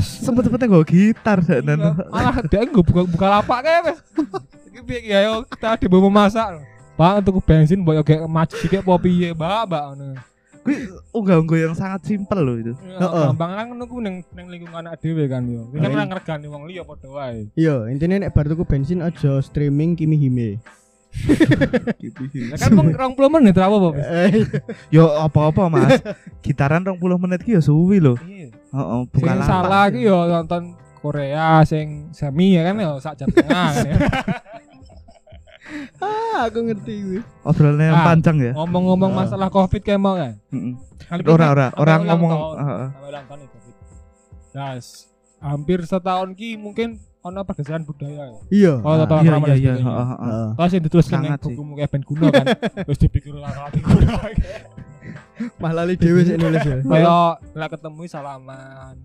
[0.00, 1.78] Sempet-sempetnya gue gitar Iya, dan
[2.12, 3.98] malah dia nggak buka buka lapak kayak wes.
[4.68, 6.60] Iki piye ki ayo kita demo memasak.
[6.96, 9.84] Bang tuku bensin boyo kayak maju sithik apa piye, Mbak, Mbak
[10.66, 10.76] gue
[11.12, 12.74] unggah-unggah yang sangat simpel loh itu.
[12.82, 13.24] Ya, Heeh.
[13.30, 15.70] gampang kan ngono ku ning ning lingkungan anak dhewe kan yo.
[15.70, 15.94] Iki kan Iya.
[15.94, 17.40] ora ngergani wong liya padha wae.
[17.54, 20.58] Iya, intinya nek bar tuku bensin aja streaming Kimi Hime.
[22.56, 23.88] Kan mung 20 menit ra apa-apa.
[23.90, 24.04] Bos.
[24.04, 24.44] Eh,
[24.90, 26.02] Yo apa-apa mas,
[26.40, 28.18] gitaran 20 menit ki ya suwi loh.
[28.20, 28.52] Iya.
[28.52, 33.70] Heeh, bukan salah ki yo nonton Korea sing semi ya kan yo sak jam tengah
[33.72, 33.96] kan ya.
[35.98, 37.20] ah, aku ngerti gue.
[37.42, 38.06] Obrolannya yang Ah.
[38.06, 38.52] panjang ya.
[38.52, 39.16] Ngomong-ngomong Ah.
[39.20, 40.38] masalah Covid kayak mau kan.
[40.48, 40.74] Heeh.
[40.98, 42.88] Kali Ora ora, orang ngomong heeh.
[42.88, 43.74] Sampai ulang tahun nih Covid.
[44.52, 45.06] Nah, s-
[45.38, 46.88] hampir setahun ki mungkin
[47.20, 48.38] ono pergeseran budaya ya.
[48.48, 48.72] Iya.
[48.80, 50.08] Oh, tata Iya iya iya, heeh, heeh.
[50.16, 50.48] Heeh.
[50.56, 51.54] Terus yang ditulis Sangat ning sih.
[51.54, 52.46] buku kayak ben kuno kan.
[52.86, 54.16] Terus dipikir lah ati kuno.
[55.56, 56.76] Malah li dhewe sik nulis ya.
[56.80, 57.10] Kayak
[57.52, 58.96] lah ketemu salaman.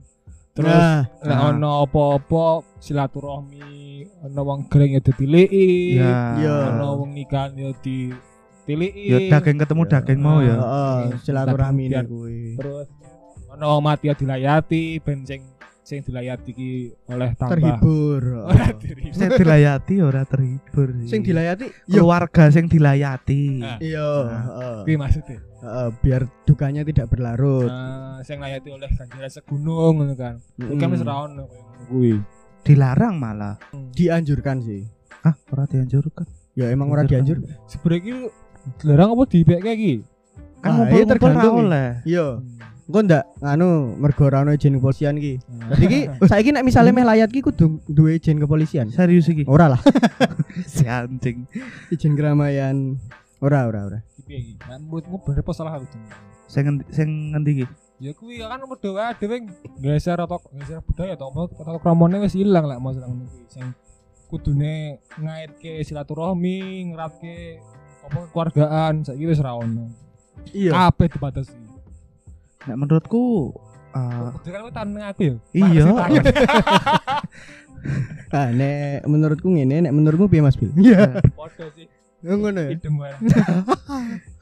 [0.52, 1.50] Terus Nah, Nek Ah.
[1.50, 2.46] ono apa-apa
[2.78, 3.72] silaturahmi,
[4.22, 6.16] ono wong greng ya ditiliki, Iya.
[6.38, 6.56] Iya.
[6.76, 9.08] ono wong nikahan ya ditiliki.
[9.08, 10.60] Ya daging ketemu daging mau ya.
[10.60, 12.60] heeh, silaturahmi kuwi.
[12.60, 12.88] Terus
[13.48, 15.40] ono wong mati ya dilayati, ben sing
[15.82, 16.72] sing dilayati ki
[17.08, 17.56] oleh tambah.
[17.56, 18.22] Terhibur.
[18.52, 19.16] Ora terhibur.
[19.16, 20.88] Sing dilayati ora terhibur.
[21.04, 23.60] Sing dilayati keluarga sing dilayati.
[23.60, 23.76] Ah.
[23.80, 24.44] Iya, Nah.
[24.52, 24.78] heeh.
[24.84, 25.40] Kuwi maksudnya.
[25.62, 27.70] Heeh, biar dukanya tidak berlarut.
[27.70, 30.42] Nah, sing layati oleh ganjaran segunung ngono kan.
[30.58, 31.46] Kuwi kan wis ra ono
[31.86, 32.18] kuwi.
[32.66, 33.62] Dilarang malah.
[33.94, 34.86] Dianjurkan sih.
[35.22, 36.26] Ah, ora dianjurkan.
[36.58, 37.46] Ya emang ora dianjur.
[37.70, 38.14] Sebenarnya ki
[38.90, 39.94] larang apa dipek iki?
[40.62, 42.02] Kan Ah, iya tergantung oleh.
[42.06, 42.42] Iya.
[42.92, 43.70] Engko ndak nganu
[44.02, 45.34] mergo ora ono izin kepolisian ki.
[45.46, 45.78] Nah.
[45.78, 48.90] Dadi ki saiki nek misale meh layat ki kudu duwe izin kepolisian.
[48.90, 49.46] Serius iki.
[49.46, 49.82] Ora lah,
[50.74, 51.46] Si anjing.
[51.90, 52.98] izin keramaian.
[53.42, 54.00] Ora, ora, ora.
[54.32, 54.54] Piye iki?
[54.64, 55.92] Nah, menurutmu bener apa salah aku?
[56.48, 57.66] Sing ngendi sing ngendi iki?
[58.00, 59.38] Ya kuwi kan padha wae dhewe
[59.84, 63.44] geser atau geser budaya atau apa atau kramone wis ilang lah masalah ngono kuwi.
[63.52, 63.76] Sing
[64.32, 67.60] kudune ngaitke silaturahmi, ngeratke
[68.08, 69.92] apa keluargaan saiki wis ra ono.
[70.56, 70.80] Iya.
[70.80, 71.52] Kabeh dibatasi.
[72.72, 73.52] Nek menurutku
[73.92, 75.36] eh, Kudu kan kowe taneng aku ya.
[75.52, 75.84] Iya.
[75.92, 76.24] Tangan.
[78.32, 80.72] Ah, nek menurutku ngene, nek menurutmu piye Mas Bil?
[80.80, 81.20] Iya.
[81.36, 81.91] Padha sih.
[82.22, 82.78] Ngono ya.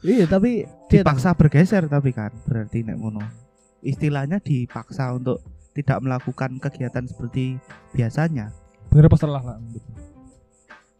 [0.00, 3.20] Iya, tapi dipaksa bergeser tapi kan berarti nek ngono.
[3.84, 5.44] Istilahnya dipaksa untuk
[5.76, 7.60] tidak melakukan kegiatan seperti
[7.92, 8.52] biasanya
[8.90, 9.58] Bener apa salah lah?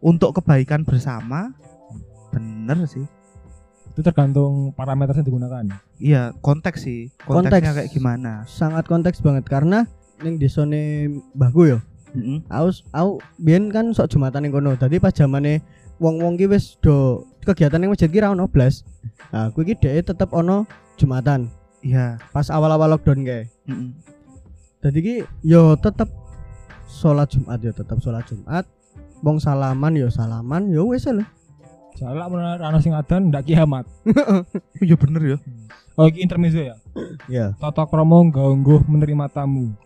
[0.00, 1.52] untuk kebaikan bersama.
[2.32, 3.04] Bener sih.
[3.90, 5.64] Itu tergantung parameter yang digunakan.
[5.98, 7.10] Iya, konteks sih.
[7.24, 8.44] Konteksnya kayak gimana?
[8.48, 9.84] sangat konteks banget karena
[10.20, 11.78] ning desone mbahku yo.
[12.12, 12.44] Heeh.
[12.52, 14.76] Aku aku biyen kan sok Jumatan ning kono.
[14.76, 15.64] Dadi pas zamane
[16.00, 18.82] wong-wong ki wis do kegiatan ning masjid ki ra ono blas.
[19.30, 20.64] Nah, kuwi ki dhek tetep ono
[20.96, 21.48] Jumatan
[21.80, 22.20] Iya.
[22.32, 23.48] pas awal-awal lockdown kae.
[23.68, 23.88] Heeh.
[24.80, 26.08] Dadi ki yo tetep
[26.88, 28.64] sholat Jumat yo tetep sholat Jumat.
[29.20, 31.24] Wong salaman yo salaman yo wis lho.
[31.96, 33.84] Salah menurut ana sing adan ndak kiamat.
[34.84, 35.38] Iya bener ya.
[36.00, 36.76] Oh iki intermezzo ya.
[37.28, 37.52] Ya.
[37.60, 39.76] Tata krama ganggu menerima tamu.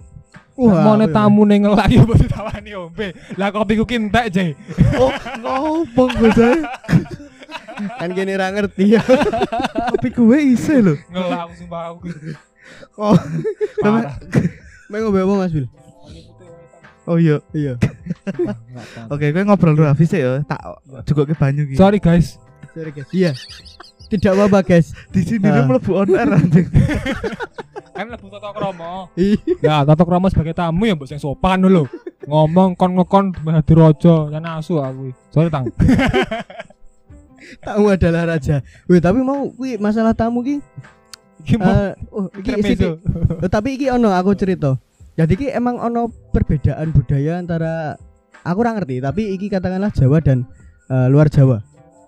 [0.54, 3.10] Wah, Mau yo- tamu ning ngelak ya mesti tawani ombe.
[3.34, 4.50] Lah kopi ku ki entek, Jay.
[4.94, 5.10] Oh,
[5.42, 6.62] ngomong gue saya.
[7.98, 9.02] kan gini ra ngerti ya.
[9.90, 10.94] Tapi gue ise loh.
[11.10, 12.06] Ngelak sumpah aku.
[12.94, 13.18] Oh,
[13.82, 14.14] Parah.
[14.86, 15.66] Mau ngombe apa Mas Bil?
[17.04, 17.36] oh iya.
[17.50, 17.74] Iya.
[19.10, 20.38] Oke, gue ngobrol dulu habis ya.
[20.46, 20.62] Tak
[21.04, 21.76] juga ke banyu gitu.
[21.76, 22.38] Sorry guys.
[22.72, 23.10] Sorry guys.
[23.10, 23.34] Iya.
[24.14, 24.94] Tidak apa-apa guys.
[25.10, 25.58] Di sini Ah.
[25.58, 26.66] dia mlebu on air anjing.
[27.98, 29.10] Kan lebu tata krama.
[29.18, 29.38] Iya.
[29.58, 31.90] Ya, tata krama sebagai tamu ya mbok sing sopan dulu.
[32.26, 35.10] Ngomong kon ngekon hadi raja, ya nasu aku.
[35.34, 35.66] Sorry tang.
[37.60, 38.64] Tamu adalah raja.
[38.88, 40.56] Wih, tapi mau kuwi masalah tamu ki.
[41.44, 43.04] Iki eh, oh, iki sithik.
[43.44, 44.80] Oh, tapi iki ono aku cerita.
[45.14, 48.00] Jadi ki emang ono perbedaan budaya antara
[48.40, 50.48] aku ora ngerti, tapi iki katakanlah Jawa dan
[50.88, 51.60] eh, luar Jawa.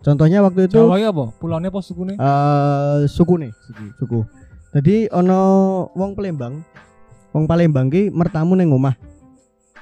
[0.07, 1.35] Contohnya waktu itu Jawa ya apa?
[1.35, 2.15] Pulaunya apa sukune?
[2.15, 3.51] eh suku nih,
[3.99, 4.23] suku.
[4.71, 5.41] Jadi ono
[5.93, 6.63] wong Palembang.
[7.35, 8.95] Wong Palembang ki mertamu neng omah,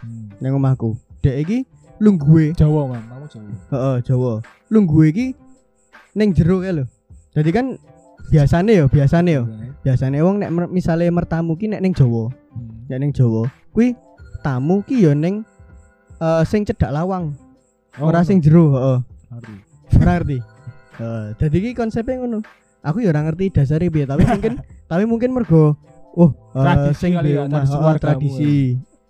[0.00, 0.32] Hmm.
[0.40, 0.96] neng omahku.
[1.20, 1.58] Dek iki
[2.00, 3.48] lungguhe, Jawa kan, kamu Jawa.
[3.68, 4.32] heeh Jawa.
[4.72, 5.26] Lungguhe iki
[6.14, 6.84] neng jero kae lho.
[7.36, 7.66] Jadi kan
[8.26, 9.44] biasane yo, biasane yo.
[9.84, 12.88] Biasane wong nek mer- misale mertamu ki nek ning Jawa, Hmm.
[12.88, 13.44] nek ning Jawa,
[13.76, 13.92] kuwi
[14.40, 15.44] tamu ki yo ning
[16.16, 17.36] eh sing cedhak lawang,
[18.00, 18.98] Oh, ora sing jero, heeh.
[20.04, 20.38] Ora ngerti.
[21.40, 22.38] Dadi iki konsepnya ngono.
[22.84, 24.60] Aku ya ora ngerti dasare piye, tapi mungkin
[24.92, 25.72] tapi mungkin mergo
[26.14, 28.54] oh Tradisi sing kali ya, omah, tradisi oh, tradisi.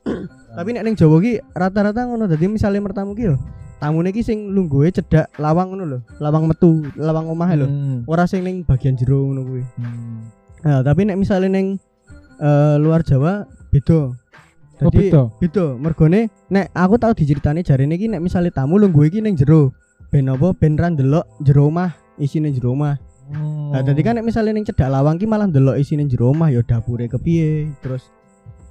[0.57, 3.37] tapi nek ning Jawa ki rata-rata ngono dadi misale mertamu ki yo
[3.83, 7.67] tamune ki sing lungguhe cedhak lawang ngono lho, lawang metu, lawang omah lho.
[7.69, 7.99] Hmm.
[8.09, 9.63] Ora sing ning bagian jero ngono kuwi.
[9.77, 10.33] Hmm.
[10.65, 11.77] Nah, tapi nek misale ning
[12.41, 14.17] eh, luar Jawa beda.
[14.81, 15.29] Oh, Dadi beda?
[15.37, 15.67] beda.
[15.77, 19.77] Mergone nek aku tau diceritani jarene iki nek misale tamu lungguhe iki ning jero.
[20.15, 21.91] Ben apa ben ra ndelok jero omah,
[22.23, 23.03] isine jero omah.
[23.35, 23.75] Hmm.
[23.75, 26.63] Nah, dadi kan nek misale ning cedhak lawang ki malah ndelok isine jero omah ya
[26.63, 28.15] dapure kepiye, terus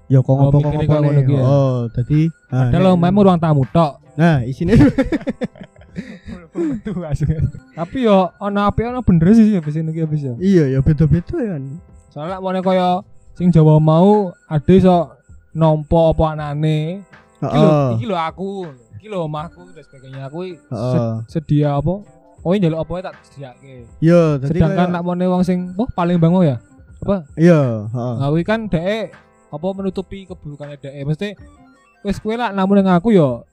[0.07, 1.43] ya kok Oh, ngopo kok ngopo ki ya?
[1.43, 3.99] Oh, dadi ah, Ada lo memang ruang tamu tok.
[4.15, 4.79] Nah, isine.
[7.75, 10.33] Tapi yo ana api ana bener sih habis ini habis ya.
[10.39, 11.63] iya ya beda-beda ya kan.
[12.07, 13.03] Soalnya mau kaya
[13.35, 15.11] sing Jawa mau ada iso
[15.51, 17.03] nompo apa anane.
[17.99, 18.63] Iki lho aku,
[19.03, 20.31] iki lho omahku dan sebagainya.
[20.31, 21.99] Aku sed- sedia apa?
[22.43, 23.73] Oh ini njaluk apa ya tak sediake.
[23.99, 26.63] Iya, Sedangkan kayak- nak mau wong sing oh paling bango ya.
[27.03, 27.27] Apa?
[27.35, 28.13] iya, heeh.
[28.15, 29.11] Nah, kuwi kan dhek
[29.51, 31.03] apa menutupi keburukannya dhek.
[31.03, 31.27] Mesti
[32.07, 33.43] wis kowe lah namun yang aku yo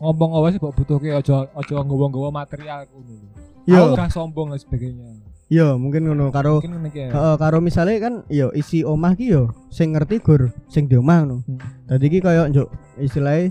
[0.00, 3.28] ngomong awas mbok butuhke aja aja nggawa-nggawa material ngono lho.
[3.64, 3.88] Iya.
[3.88, 5.08] Aku gak sombong dan sebagainya.
[5.50, 7.08] Iya, mungkin ngono karo Mungkin ngene ya.
[7.08, 11.24] Heeh, karo misale kan yo isi omah ki yo sing ngerti gur sing di omah
[11.24, 11.36] ngono.
[11.44, 11.60] Hmm.
[11.88, 13.48] Dadi ki koyo njuk istilahnya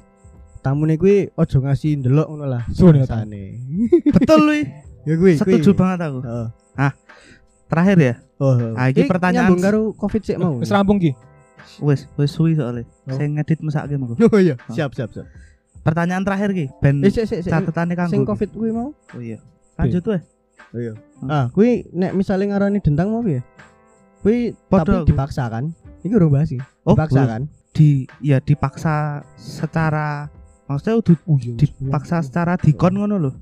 [0.60, 2.64] tamune kuwi aja ngasih ndelok ngono lah.
[2.70, 3.26] Sun ya, Tam.
[3.26, 3.44] Biasane.
[4.12, 4.62] Betul Lui.
[5.08, 5.40] Ya kuwi.
[5.40, 6.20] Setuju banget aku.
[6.22, 6.92] Heeh.
[7.72, 8.14] Terakhir ya.
[8.38, 8.74] Oh, heeh.
[8.76, 10.60] Ah, iki Iki pertanyaan- nyambung karo Covid sik mau.
[10.60, 11.16] Wis rampung ki.
[11.80, 12.84] Wis, wis suwi soalnya.
[13.08, 13.16] Oh.
[13.16, 14.20] Saya ngedit mesake mengko.
[14.20, 15.24] Oh iya, siap siap siap.
[15.80, 18.12] Pertanyaan terakhir ki, ben Eh catetane kanggo.
[18.12, 18.28] Sing.
[18.28, 18.92] Covid kuwi mau.
[18.92, 19.40] Oh iya.
[19.80, 20.22] Lanjut weh.
[20.76, 20.94] Oh iya.
[21.26, 23.40] Ah, kuwi nek misale ngarani dentang mau piye?
[24.20, 25.08] Kuwi Padha tapi aku.
[25.16, 25.72] dipaksa kan?
[26.04, 26.60] Iki urung bahas iki.
[26.84, 27.42] Oh, Dipaksa kan?
[27.72, 30.28] Di ya dipaksa secara
[30.70, 31.54] maksudnya udah Oh iya.
[31.58, 33.34] dipaksa secara dikon ngono loh.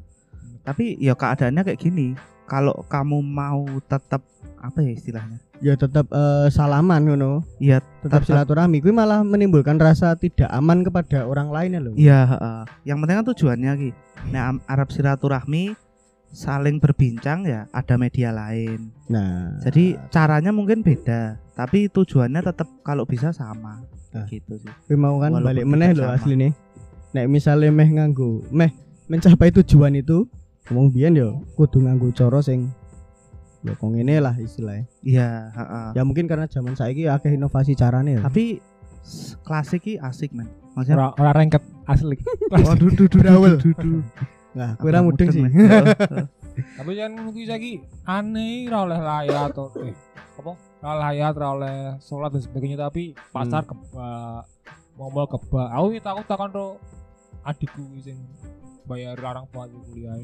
[0.64, 2.16] Tapi ya keadaannya kayak gini.
[2.48, 4.24] Kalau kamu mau tetap
[4.58, 5.36] apa ya istilahnya?
[5.60, 7.44] Ya tetap eh, salaman ngono.
[7.58, 11.92] Ya Tetap Tetap- silaturahmi kuwi malah menimbulkan rasa tidak aman kepada orang lain ya lho.
[11.94, 12.60] Iya, heeh.
[12.86, 13.90] Yang penting kan tujuannya ki.
[14.28, 15.76] Nah, Arab silaturahmi
[16.30, 18.92] saling berbincang ya ada media lain.
[19.08, 23.84] Nah, Jadi caranya mungkin beda, tapi tujuannya tetap kalau bisa sama.
[24.12, 24.24] Nah.
[24.24, 24.72] Gitu sih.
[24.86, 26.16] kuwi mau kan Walaupun balik meneh lho sama.
[26.16, 26.52] asline.
[27.12, 28.72] Nek misale meh nganggo, meh
[29.08, 30.28] mencapai tujuan itu,
[30.68, 32.68] ngomong biyen yo kudu nganggo cara sing
[33.62, 34.86] ya kok ngene lah istilahnya.
[35.02, 35.88] Iya, heeh.
[35.96, 38.22] Ya mungkin karena zaman saiki akeh inovasi carane ya.
[38.22, 38.60] Tapi
[39.02, 40.48] s- klasik ki asik men.
[40.72, 42.16] Maksudnya Ora ora rengket asli.
[42.54, 43.56] waduh dudu Berawal.
[43.64, 44.04] dudu.
[44.54, 45.42] Nah, kuwi ra mudeng sih.
[46.78, 47.72] Tapi kan kuwi saiki
[48.04, 49.96] aneh ra oleh layat atau eh
[50.38, 50.52] apa?
[50.78, 54.46] Ra layat, ra oleh sholat dan sebagainya tapi pasar keba,
[54.98, 55.70] mall keba.
[55.72, 56.68] Aku iki takut takon ro
[57.44, 58.18] adikku sing
[58.84, 60.18] bayar larang banget kuliah.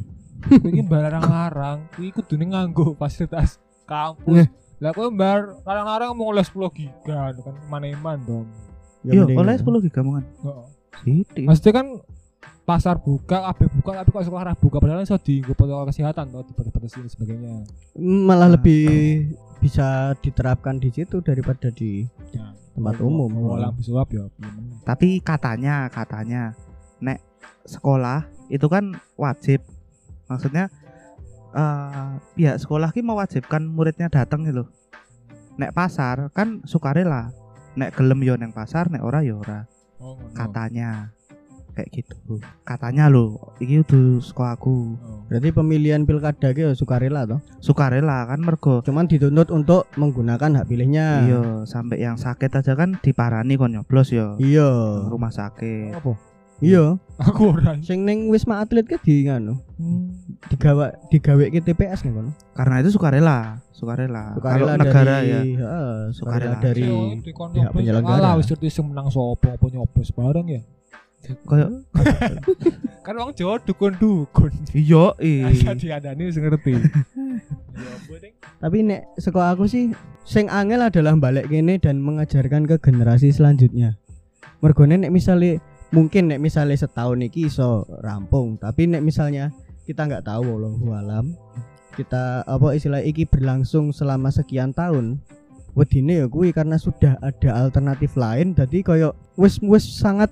[0.43, 4.49] Kuwi iki bayar larang-larang, kuwi kudune nganggo fasilitas kampus.
[4.81, 8.47] Lah kowe bayar larang-larang mau oleh 10 giga kan mana-mana dong.
[9.01, 10.25] Ya Yo, mending- oleh 10 giga mongan.
[10.41, 10.65] Heeh.
[11.03, 11.43] Sithik.
[11.43, 11.87] Maksudnya kan
[12.63, 17.03] pasar buka, kabeh buka tapi kok sekolah buka padahal iso dienggo protokol kesehatan toh dibatasi
[17.03, 17.53] dan sebagainya.
[17.99, 18.55] malah Nah.
[18.55, 18.87] lebih
[19.59, 23.29] bisa diterapkan di situ daripada di Ya, tempat mau- umum.
[23.29, 24.81] mau lampu suap ya meneh.
[24.81, 26.57] Tapi katanya, katanya
[26.99, 27.21] nek
[27.63, 29.61] sekolah itu kan wajib.
[30.27, 30.67] Maksudnya
[31.53, 34.65] eh pihak sekolah ki mewajibkan muridnya datang gitu.
[35.61, 37.29] Nek pasar kan sukarela.
[37.77, 39.65] Nek gelem yo neng pasar, nek ora yo ora.
[39.97, 40.33] Oh, ngono.
[40.33, 41.13] Katanya.
[41.73, 42.37] Kayak gitu.
[42.61, 44.69] Katanya loh, iki udah sekolahku.
[44.93, 45.25] Oh.
[45.25, 47.41] Berarti pemilihan pilkada ya sukarela toh.
[47.57, 51.07] Sukarela kan mergo Cuman dituntut untuk menggunakan hak pilihnya.
[51.25, 54.37] Iya, sampai yang sakit aja kan diparani kon nyoblos yo.
[54.37, 54.69] Iya.
[55.09, 55.97] Rumah sakit.
[55.97, 56.13] Apa?
[56.61, 56.95] Iya.
[57.19, 57.75] Aku ora.
[57.81, 60.15] Sing ning Wisma Atlet ki di nganu, Hmm.
[60.47, 62.31] digawa digawe ke TPS nih kono.
[62.55, 64.31] Karena itu sukarela, sukarela.
[64.37, 66.63] Sukarela Kalau negara dari ya heeh, sukarela Sukarela.
[66.63, 66.87] dari
[67.51, 68.15] pihak penyelenggara.
[68.21, 68.47] Alah wis
[68.79, 70.61] menang sapa apa nyoblos bareng ya.
[71.47, 71.83] Koyo
[73.03, 74.51] Kan wong Jawa dukun-dukun.
[74.71, 75.11] iya
[75.51, 75.77] Asa eh.
[75.77, 76.79] diadani wis ngerti.
[78.63, 79.91] Tapi nek sekolah aku sih
[80.23, 83.99] sing angel adalah balik kene dan mengajarkan ke generasi selanjutnya.
[84.63, 85.59] Mergone nek misale
[85.91, 89.51] mungkin nek misale setahun iki iso rampung, tapi nek misalnya
[89.83, 91.35] kita nggak tahu wallahu alam.
[91.99, 95.19] Kita apa istilah iki berlangsung selama sekian tahun.
[95.75, 99.09] Wedine ya kuwi karena sudah ada alternatif lain jadi koyo
[99.41, 100.29] wis wis sangat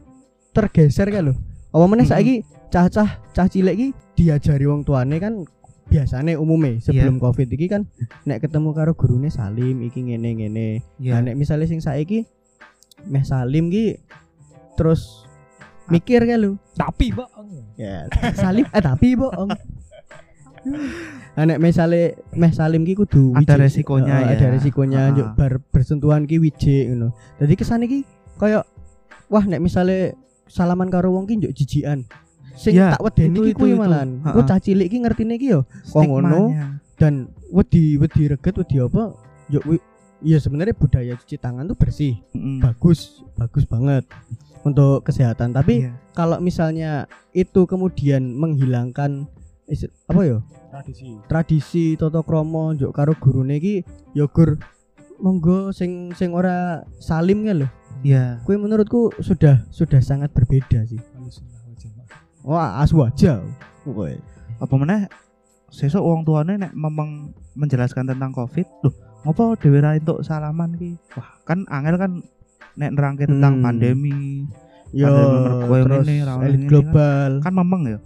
[0.51, 1.33] tergeser kan lho.
[1.71, 2.13] Apa meneh Mm-mm.
[2.13, 2.35] saiki
[2.67, 5.43] cah-cah cah cilik iki diajari wong tuane kan
[5.87, 7.83] biasane umume sebelum covid iki kan
[8.23, 11.11] nek ketemu karo gurune salim iki ngene ngene Iya.
[11.13, 12.23] nah nek misalnya sing saiki
[13.05, 13.99] meh salim ki
[14.73, 15.27] terus
[15.87, 17.27] mikir kan lu Tapi, Pak.
[17.75, 19.51] ya salim eh tapi bohong
[21.33, 23.61] Anek misale meh salim ki kudu Ada wijik.
[23.81, 24.35] resikonya Heeh, ya.
[24.37, 27.09] Ada resikonya njuk bar bersentuhan ki wijik ngono.
[27.35, 28.61] Dadi kesane ki koyo
[29.25, 30.13] wah nek misale
[30.51, 32.03] salaman karo wong ki njuk jijikan.
[32.51, 34.19] Sing Ya, tak wedeni ki kuwi malan.
[34.21, 36.51] Ku cah cilik ki ngertine ki yo Kok ngono?
[36.99, 39.15] Dan wedi wedi reget wedi apa
[39.47, 39.63] yo
[40.21, 42.61] Iya sebenarnya budaya cuci tangan tuh bersih, Mm-mm.
[42.61, 44.05] bagus, bagus banget
[44.61, 45.49] untuk kesehatan.
[45.49, 45.97] Tapi Iya.
[46.13, 46.91] kalau misalnya
[47.31, 49.25] itu kemudian menghilangkan
[49.65, 53.81] is- apa yo tradisi tradisi toto kromo njuk karo gurune iki
[54.13, 54.61] ya gur
[55.21, 57.69] monggo sing sing ora salim ya lho
[58.01, 58.41] Iya.
[58.41, 60.97] kuwi menurutku sudah sudah sangat berbeda sih
[62.41, 63.41] wah aswaja
[63.83, 64.09] kowe
[64.57, 65.09] Apa meneh
[65.69, 70.93] sesuk wong tuane nek memang menjelaskan tentang Covid, loh, ngopo dhewe ra entuk salaman ki?
[71.17, 72.11] Wah, kan angel kan
[72.77, 73.65] nek nerangke tentang Hmm.
[73.65, 74.45] pandemi,
[74.93, 75.09] yo
[75.65, 77.97] terus oleh elit global kan memang ya.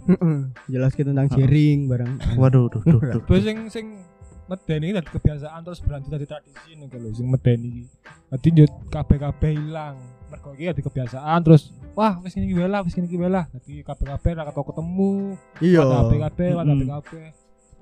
[0.66, 3.20] jelaskan tentang sharing barang Waduh, duh, duh, duh.
[3.22, 3.86] Terus sing sing
[4.46, 7.84] medeni dari kebiasaan terus berlanjut dari tradisi nih kalau sing medeni iki.
[8.28, 9.96] Dadi yo kabeh-kabeh ilang.
[10.26, 13.28] Mergo iki dadi kebiasaan terus wah wis ngene iki wae lah, wis ngene iki wae
[13.28, 13.44] lah.
[13.50, 15.10] Dadi kabeh-kabeh ra ketemu ketemu.
[15.60, 17.26] iya Lewat HP lewat kabeh.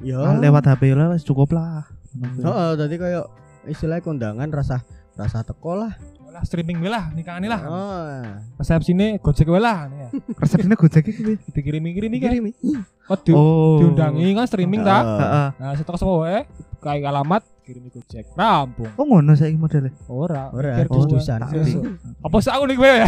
[0.01, 1.85] iya Ah, lewat HP lah wis cukup lah.
[2.15, 3.27] heeh tadi kayak
[3.67, 5.91] istilah kondangan rasa rasa teko lah
[6.35, 7.63] Lah streaming wae lah, nikahane lah.
[7.63, 8.19] oh
[8.59, 9.87] Resepsine Gojek wae lah.
[9.87, 10.11] ya.
[10.35, 11.39] Resepnya Gojek iki piye?
[11.47, 12.35] Dikirimi-kirimi kan.
[12.35, 12.45] kirim
[13.07, 13.79] Kok di, Oh.
[13.79, 14.99] diundangi kan streaming ta.
[14.99, 15.49] Heeh.
[15.57, 16.43] Nah, setelah semua wae
[16.83, 18.35] kayak alamat kirimi Gojek.
[18.35, 18.91] Rampung.
[18.99, 19.95] Oh ngono saiki modele.
[20.05, 21.39] Ora, Ora, oh, dusan.
[21.47, 21.87] sesuk.
[22.19, 23.07] Apa sih aku nih gue ya?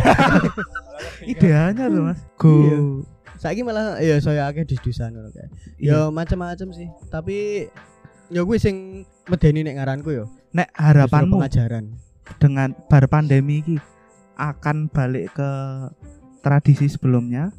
[1.32, 2.20] Idealnya loh, Mas.
[2.36, 2.52] Go.
[2.62, 2.78] Iya.
[3.36, 5.44] saiki malah ya saya akeh dis-disan ngono kae
[5.76, 6.08] Iya.
[6.08, 7.68] ya macam-macam sih tapi
[8.28, 11.84] ya gue sing medeni nek ngaranku yo Nek justru harapanmu pengajaran
[12.42, 13.76] dengan bar pandemi ini
[14.36, 15.50] akan balik ke
[16.44, 17.50] tradisi sebelumnya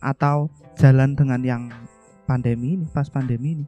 [0.00, 1.62] atau jalan dengan yang
[2.24, 3.66] pandemi ini pas pandemi ini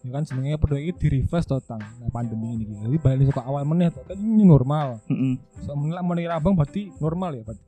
[0.00, 2.72] Ya kan jenenge padha iki di reverse to tang nah, pandemi ini.
[2.72, 4.96] Jadi balik suka awal meneh to kan ini normal.
[5.12, 5.36] Mm-mm.
[5.60, 7.60] So meneh meneh rabang berarti normal ya berarti.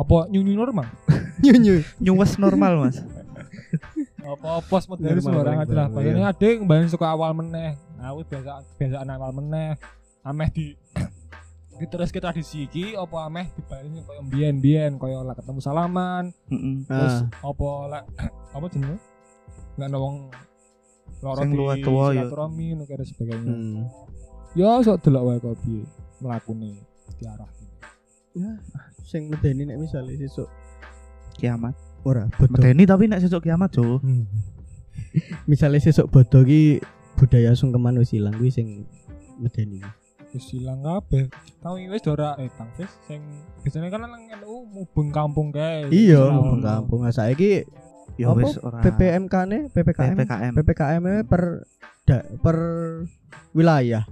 [0.00, 0.88] Apa new new normal?
[1.44, 3.04] nyu nyuwes normal mas
[4.32, 5.86] Apa pos modern Normal sembarang aja lah.
[5.92, 7.76] baru, Bayangnya ada yang balik suka awal meneh.
[8.00, 9.76] Nah, wis biasa kebiasaan awal meneh.
[10.24, 10.72] Ameh di
[11.80, 16.84] diterus ke tradisi iki apa ameh dibaleni koyo mbiyen-mbiyen koyo lah ketemu salaman Mm-mm.
[16.86, 17.48] terus Ah.
[17.48, 18.04] apa lek
[18.56, 18.98] apa jenenge
[19.76, 20.16] nggak ada wong
[21.22, 22.22] loro di ya.
[22.26, 23.82] silaturahmi ngono kaya sebagainya hmm.
[24.58, 25.82] ya sok delok wae kok piye
[26.20, 26.70] mlakune
[27.16, 27.50] diarah
[28.36, 28.52] ya
[29.02, 30.48] sing medeni nek misalnya sesuk
[31.38, 31.72] kiamat
[32.04, 34.28] ora bodoh medeni tapi nek sesuk kiamat jo Hmm.
[35.50, 36.82] misalnya sesuk bodoh ki
[37.16, 38.84] budaya sungkeman wis ilang kuwi sing
[39.38, 39.78] medeni
[40.32, 41.28] wis ilang kabeh
[41.60, 43.20] tau iki wis ora eh tang wis sing
[43.60, 45.86] biasanya kan nang NU mubeng kampung kae.
[45.92, 47.04] Iya mubeng kampung.
[47.04, 47.68] Nah, saiki
[48.16, 48.40] ya Apa?
[48.40, 48.80] wis ora.
[48.80, 51.42] PPMK ne PPKM PPKM PPKM -nya per
[52.08, 52.56] da, per
[53.52, 54.04] wilayah.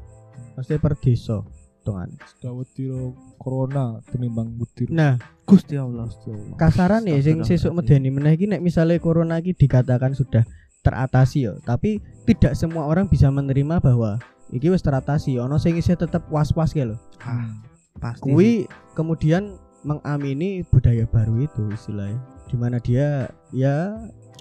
[0.54, 1.40] Maksudnya per desa
[1.80, 2.08] hitungan.
[2.36, 4.92] Sudah wedi ro corona tinimbang wedi ro.
[4.92, 5.16] Nah
[5.48, 6.06] Gusti Allah.
[6.54, 8.12] Kasaran nih sing sesuk medeni.
[8.12, 10.44] Meneh iki nek misalnya corona iki dikatakan sudah
[10.80, 14.16] teratasi yo tapi tidak semua orang bisa menerima bahwa
[14.50, 17.50] iki wis teratasi ono sing isih tetep was-was gitu loh ah,
[17.98, 18.66] pasti kuwi
[18.98, 23.94] kemudian mengamini budaya baru itu istilahnya di mana dia ya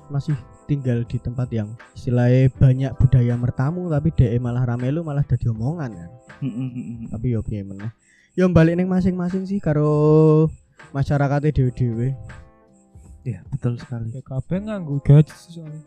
[0.10, 0.34] masih
[0.66, 5.94] tinggal di tempat yang istilahnya banyak budaya mertamu tapi dia malah ramelu malah dadi omongan
[5.94, 6.10] kan.
[6.46, 7.08] Mm-mm, mm-mm.
[7.10, 7.90] tapi yo piye meneh.
[8.34, 10.46] Yo balik ning masing-masing sih karo
[10.94, 12.18] masyarakatnya dewe-dewe
[13.26, 14.14] ya betul sekali.
[14.14, 15.82] PKB nganggo gadget sih soalnya.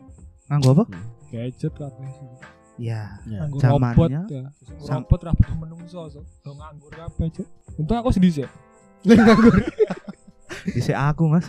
[0.51, 0.85] Nganggo apa?
[1.31, 2.29] Gadget kabeh sih
[2.83, 4.23] ya ya nganggo zamannya robot ya.
[4.27, 4.43] Sing
[4.83, 6.21] sam- robot ra butuh menungso so.
[6.43, 7.47] Do nganggur kabeh cuk.
[7.79, 8.49] Untung aku sedih sih
[9.07, 9.55] nganggur.
[10.67, 11.47] Bisa aku mas.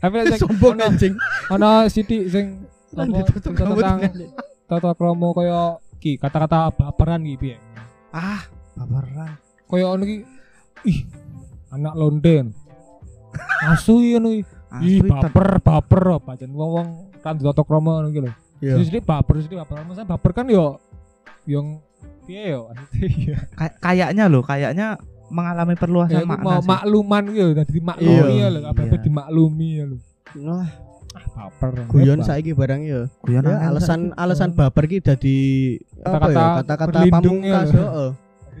[0.00, 1.12] Tapi lek sombong anjing.
[1.52, 4.00] ono sithik sing tentang
[4.66, 7.56] tata kromo kaya ki kata-kata baperan ki piye?
[8.08, 9.36] Ah baperan.
[9.68, 10.16] Kaya ono ki
[10.86, 10.98] ih
[11.68, 12.56] anak londen
[13.66, 14.44] asu iki ngono iki.
[14.80, 16.88] Ih baper baper apa jan wong-wong
[17.20, 18.74] kan tata kromo ngono ki lho Iya.
[18.78, 20.80] Jadi baper jadi baper maksudnya baper kan yo
[21.44, 21.78] yang
[22.22, 22.72] piye yo
[23.58, 26.68] Kay- kayaknya loh kayaknya mengalami ya perluasan aku makna mau sih.
[26.68, 28.36] makluman gitu dadi dimaklumi Iya.
[28.38, 28.98] ya lho kabeh Iya.
[29.00, 29.98] dimaklumi ya lho
[30.36, 30.68] Wah,
[31.14, 33.08] ah baper guyon saiki barang yo.
[33.22, 35.38] Guyon Ya, alasan alasan baper ki dadi
[35.98, 36.46] apa Kata-kata ya?
[36.60, 37.80] Kata-kata ya pamungkas lho.
[37.80, 38.10] heeh.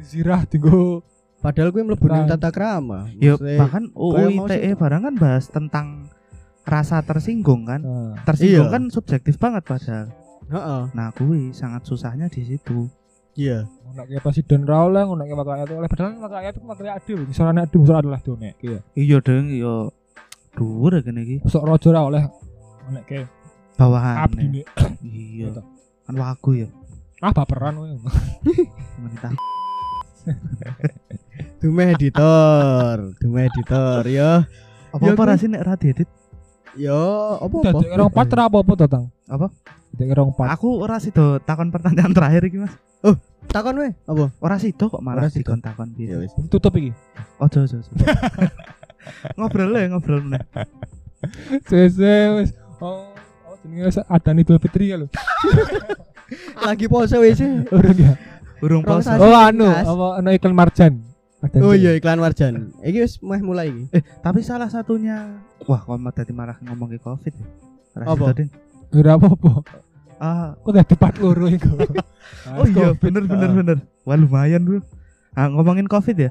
[0.02, 1.04] zirah tinggo
[1.36, 2.32] Padahal mlebu ning Nah.
[2.32, 3.06] tata krama.
[3.14, 5.86] Yo, bahkan UU kayak mau ITE sih- barang kan bahas tentang
[6.66, 7.78] rasa tersinggung kan.
[7.78, 8.74] nah, Tersinggung Iya.
[8.74, 10.10] kan subjektif banget padahal.
[10.46, 10.82] Heeh.
[10.92, 12.90] Nah, kuwi sangat susahnya di situ.
[13.32, 13.68] Iya.
[13.86, 17.18] ngono kayak presiden ra oleh ngono kayak wakil rakyat oleh padahal rakyat itu rakyat adil
[17.22, 19.74] misalnya adil misalnya adalah done iya Iya, Deng, yo
[20.52, 21.36] dhuwur ya kene iki.
[21.44, 22.22] sok rojo ra oleh
[22.82, 23.28] ngono kayak
[23.76, 24.16] bawahan.
[24.18, 24.64] abdi nih
[25.36, 25.48] Iya.
[26.02, 26.68] Kan wagu ya.
[27.18, 27.92] ah baperan we
[28.96, 29.32] Pemerintah.
[31.58, 34.44] Dume editor, dume editor ya.
[34.90, 36.08] Apa Ya, apa kuwi- rasine ra diedit?
[36.76, 37.00] Ya
[37.36, 37.78] apa apa?
[37.78, 39.48] dek rong pat ra apa-apa to tang Apa?
[39.90, 42.76] dek rong pat Aku ora sido takon pertanyaan terakhir iki, Mas.
[43.46, 44.28] Takon we, apa?
[44.36, 46.16] Ora sido kok malah dikon takon Ya piye.
[46.20, 46.32] wis.
[46.46, 46.92] tutup iki
[47.38, 47.78] Ojo ojo.
[49.38, 50.42] ngobrol le ngobrol meneh.
[51.70, 53.08] wis wis oh
[53.46, 55.06] oh jenenge wis adan Idul Fitri ya lho
[56.58, 57.38] Lagi poso wis.
[57.70, 58.12] urung ya
[58.58, 59.14] Urung poso.
[59.14, 60.92] oh anu apa ana iklan marjan
[61.56, 62.72] Oh iya iklan Marjan.
[62.80, 63.84] Iki wis meh mulai iki.
[63.92, 67.46] Eh, tapi salah satunya wah kok mau tadi malah ngomong ke Covid ya.
[67.94, 68.24] Ora Apa?
[68.88, 69.52] ora apa-apa
[70.16, 71.76] Ah, kok dadi pat loro iku
[72.56, 73.54] oh iya bener bener Ah.
[73.54, 73.78] bener.
[74.02, 74.80] Wah lumayan, Bro.
[75.32, 76.30] Ah, ngomongin Covid ya.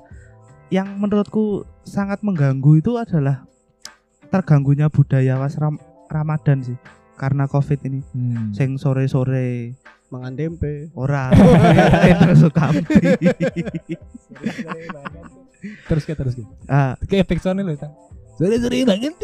[0.68, 1.44] Yang menurutku
[1.84, 3.46] sangat mengganggu itu adalah
[4.28, 5.78] terganggunya budaya was Ram-
[6.08, 6.78] Ramadan sih.
[7.16, 8.02] Karena Covid ini.
[8.10, 8.50] Hmm.
[8.52, 10.94] Sing sore-sore Mangan tempe.
[10.94, 11.34] ora
[12.22, 12.96] terus sukamti.
[15.90, 17.94] terus ke terus ke Ah, kayak efek sound lho tang
[18.36, 19.16] sore-sore banget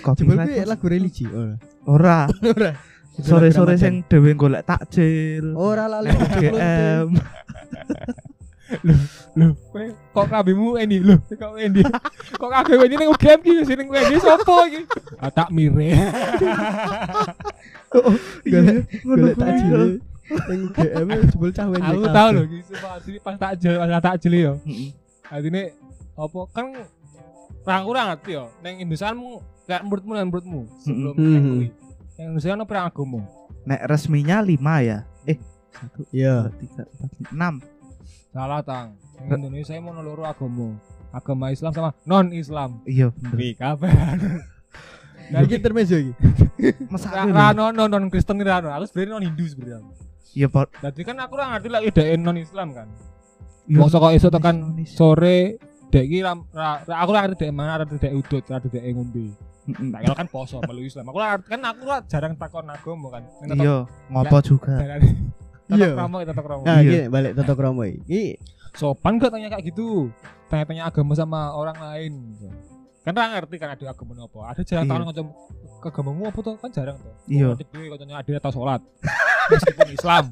[0.00, 1.24] kopi Coba light kuwi lagu religi.
[1.26, 1.58] Ora.
[1.84, 2.18] ora.
[2.40, 2.70] Ora.
[3.14, 5.54] Sore-sore sing dhewe golek takjil.
[5.54, 7.08] Ora lali GM.
[9.36, 9.84] lho kowe
[10.14, 11.84] kok kabehmu Endi lho kok Endi
[12.32, 14.82] kok kabeh ini ning UGM ki sing Endi sapa iki
[15.20, 15.92] ah tak mire
[17.94, 19.34] Golek golek Ngono kuwi.
[19.36, 19.82] takjil.
[20.24, 21.92] Ning GM jebul cah wenjek.
[21.92, 24.88] aku tahu lho iki asli pas takjil pas takjil yo Heeh.
[25.26, 25.62] artine
[26.14, 26.66] apa kan
[27.60, 31.68] kurang kurang ngerti yo ning Indonesiamu kayak menurutmu dan menurutmu sebelum kuwi
[32.14, 33.20] yang Indonesia ono perang agama
[33.64, 34.98] Nek resminya 5 ya.
[35.24, 35.36] Eh,
[35.92, 36.48] 1 Iya.
[36.50, 36.88] 2 3
[37.28, 37.60] 4 6.
[38.30, 38.88] salah tang
[39.20, 40.80] Ning Indonesia mau loro agama
[41.10, 43.54] agama Islam sama non Islam Iya bener.
[43.54, 43.92] Kabeh.
[45.32, 46.12] Nah, iki intermezzo iki.
[46.92, 47.72] Masa Ra lho.
[47.72, 48.72] non Kristen ra non.
[48.72, 49.80] Aku sebenarnya non Hindu sebenarnya.
[50.34, 50.66] Iya, Pak.
[50.82, 52.88] Jadi kan aku ora ngerti lek ide non Islam kan.
[53.64, 53.78] Iya.
[53.80, 55.56] Wong saka esuk tekan sore
[55.88, 59.30] dek iki aku ora ngerti dek mana ada dek udut, ada dek ngombe.
[59.64, 59.88] Heeh.
[59.94, 61.08] Tak kira kan poso melu Islam.
[61.08, 63.22] Aku kan aku jarang takon agama kan.
[63.46, 64.74] Iya, ngopo juga.
[65.64, 65.96] Iya.
[65.96, 66.62] Tetep kromo tetep kromo.
[66.68, 66.90] Nah, Iya.
[66.92, 68.36] iki balik Toto Kromo iki.
[68.76, 70.12] Sopan gak tanya kayak gitu?
[70.52, 72.12] Tanya-tanya agama sama orang lain.
[72.36, 72.48] gitu.
[73.04, 74.38] Kan ora ngerti kan ada agama apa.
[74.50, 74.90] Ada jarang Iya.
[74.90, 75.28] takon ngocom
[75.84, 77.12] agamamu apa tuh kan jarang tuh.
[77.26, 77.48] Iya.
[77.52, 78.80] Nanti dhewe kocoknya ada atau sholat.
[79.52, 80.24] Meskipun Islam.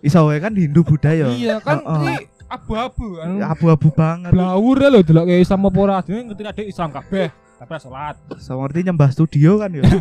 [0.00, 1.26] Iso wae kan Hindu Budaya.
[1.30, 1.96] Iya kan Heeh.
[1.98, 2.14] ini
[2.46, 3.26] abu-abu kan.
[3.42, 4.30] Abu-abu banget.
[4.30, 5.96] Blawur ya lho delok kayak Islam apa ora.
[5.98, 7.26] Dene ngerti ada Islam kabeh,
[7.56, 8.16] tapi ora salat.
[8.36, 9.82] So ngerti nyembah studio kan ya.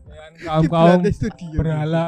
[0.00, 1.58] Ya kan kaum-kaum Kiblatnya studio.
[1.58, 2.04] berhala.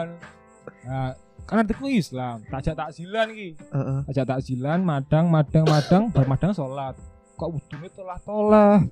[0.83, 1.11] Nah,
[1.43, 3.49] kan artiku Islam, takjak takzilan iki.
[3.59, 3.99] Heeh.
[4.07, 6.95] Takjak takzilan, madang, madang, madang, bar madang salat.
[7.43, 8.87] Kok wudune tolah-tolah.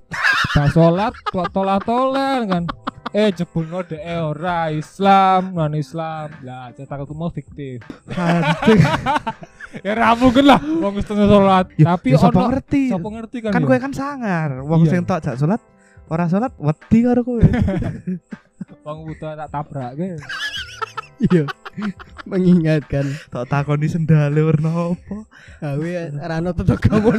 [0.51, 2.63] Bar salat kok tolah-tolah kan.
[3.15, 6.35] Eh jebul ngode ora Islam, non Islam.
[6.43, 7.79] Lah cetak aku mau fiktif.
[9.87, 11.71] Ya ra mungkin lah wong wis salat.
[11.79, 12.91] Ya, Tapi ya sapa ono ngerti.
[12.91, 13.51] sapa ngerti kan.
[13.55, 13.67] Kan ya?
[13.71, 14.49] kowe kan sangar.
[14.67, 15.63] Wong sing tok jak salat
[16.11, 17.39] ora salat wedi karo kowe.
[18.83, 19.95] wong buta tak tabrak.
[19.95, 21.47] Iya.
[22.27, 23.15] Mengingatkan.
[23.31, 25.17] Tok takoni sendale warna apa?
[25.63, 27.15] Gawe rano Toto Kromo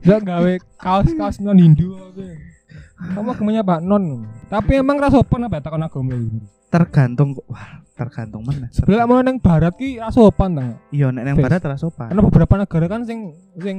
[0.00, 1.92] Dia gawe kaos-kaos non Hindu.
[2.96, 4.28] Kamu agamanya Pak Non.
[4.46, 6.40] Tapi emang ra sopan apa takon agama ini.
[6.68, 8.68] Tergantung wah, tergantung mana.
[8.70, 10.76] Sebelah mau nang barat ki ra sopan tang.
[10.90, 11.42] Iya nek Fes.
[11.42, 12.08] barat ora sopan.
[12.08, 13.18] Karena beberapa negara kan sing
[13.56, 13.78] sing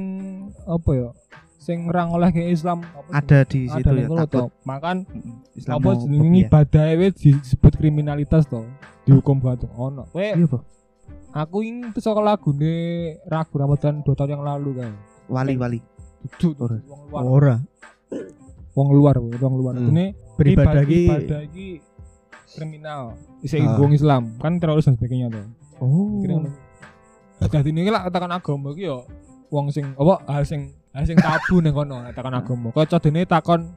[0.60, 1.08] apa ya?
[1.56, 3.10] Sing ora oleh ke Islam apa?
[3.14, 4.50] Ada di ada situ ya takut.
[4.62, 8.66] Makan Mm, apa jenenge ibadah wis disebut kriminalitas to.
[9.02, 10.10] Dihukum batu ono.
[10.10, 10.62] Kowe Iya, Pak.
[11.32, 12.74] aku ini tuh soal lagune
[13.24, 14.92] Ragu Ramadan 2 tahun yang lalu kan.
[15.24, 15.78] Wali-wali.
[16.22, 16.78] Duduk Ora.
[16.86, 17.22] wong luar.
[17.24, 17.54] Ora.
[18.72, 19.74] Wong luar, wong luar.
[19.76, 19.90] Hmm.
[19.92, 21.68] Ini Beribadah ibadah, ki ibadah ki
[22.52, 23.02] kriminal.
[23.40, 23.76] Isi Ah.
[23.76, 25.46] wong Islam kan teroris dan sebagainya tuh.
[25.82, 26.22] Oh.
[27.42, 29.04] Dadi ini lah katakan agama ki yo
[29.50, 32.70] wong sing apa hal sing hal sing tabu ning kono katakan agama.
[32.70, 33.74] Kaya codene takon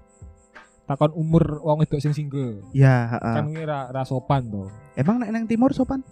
[0.86, 2.62] takon umur wong wedok sing single.
[2.72, 3.36] Ya, heeh.
[3.36, 4.70] Kan ki ra, ra sopan to.
[4.96, 6.06] Emang nek nang timur sopan?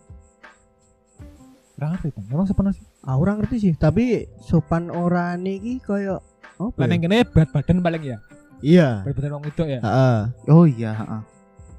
[1.74, 2.24] Ra ngerti kan.
[2.28, 2.86] Emang sopan sih.
[3.02, 6.22] Ah, ora ngerti sih, tapi sopan ora niki koyo
[6.54, 6.76] apa?
[6.76, 6.88] Lah ya?
[6.88, 8.18] ning kene berat badan paling ya.
[8.62, 9.02] Iya.
[9.02, 9.80] Berat badan wong wedok ya.
[9.82, 10.18] Heeh.
[10.48, 11.22] Oh iya, heeh.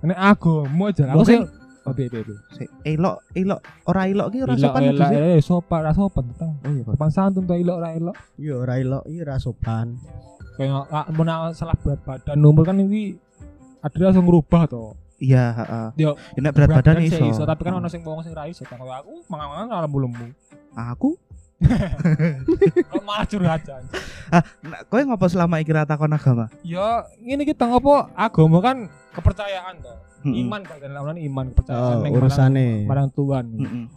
[0.05, 1.05] Nek agama aja.
[1.11, 1.49] Aku sing-
[1.85, 2.25] Oh, piye piye.
[2.51, 5.17] Sik, elok, elok, ora elok ki ora sopan itu elok, sih.
[5.21, 6.53] eh, sopan, ra sopan tentang.
[6.59, 6.83] Oh iya.
[6.83, 8.17] Sopan santun to ilok ra ilok.
[8.41, 10.01] Iya ora elok, iya ora sopan.
[10.57, 13.21] Kayak ah, mun salah berat badan umur kan iki
[13.79, 14.97] ada langsung ngerubah to.
[15.25, 15.87] Iya, heeh.
[15.97, 17.43] Yo, Ya, Nek berat badan sih iso.
[17.43, 18.63] tapi kan ono sing wong sing ra iso.
[18.63, 20.27] Kan Kayak aku mangan-mangan ora lemu-lemu.
[20.93, 21.17] Aku
[22.85, 23.83] Kok malah curhat Jan.
[24.61, 26.51] Nah, kowe ngopo selama iki ra takon agama?
[26.63, 28.77] Ya ngene kita ngopo agama kan
[29.11, 29.81] kepercayaan.
[30.25, 30.41] Mm-mm.
[30.41, 32.69] Iman kan lawan iman kepercayaan Oh, ning urusane.
[32.85, 33.45] marang, Tuhan.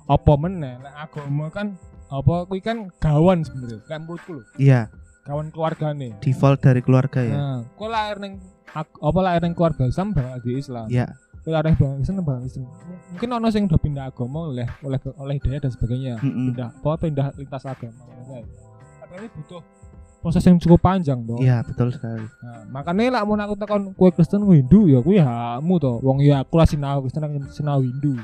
[0.06, 1.76] Apa meneh nek agama kan
[2.08, 3.80] apa kuwi kan gawan sebenarnya.
[3.84, 4.88] Kan menurutku lho, Iya,
[5.24, 6.16] gawan keluargane.
[6.20, 7.36] default dari keluarga ya.
[7.36, 8.40] Nah, kok lahir ning
[8.76, 10.88] apa lahir ning keluarga Islam bakal di Islam.
[10.92, 11.08] Iya.
[11.44, 12.68] Kok lahir ning bangsa Islam bangsa Islam.
[13.16, 16.14] Mungkin ono sing udah pindah agama oleh oleh oleh hidayah dan sebagainya.
[16.20, 16.52] Mm-mm.
[16.52, 18.04] Pindah apa pindah lintas agama.
[19.00, 19.62] Tapi ini butuh
[20.20, 21.40] proses yang cukup panjang dong.
[21.40, 22.26] Iya, betul sekali.
[22.44, 26.04] Nah, makanya lah mau aku takon kue Kristen kue Hindu ya kue hakmu to.
[26.04, 28.18] Wong ya aku lah sinau Kristen aku sinau Hindu.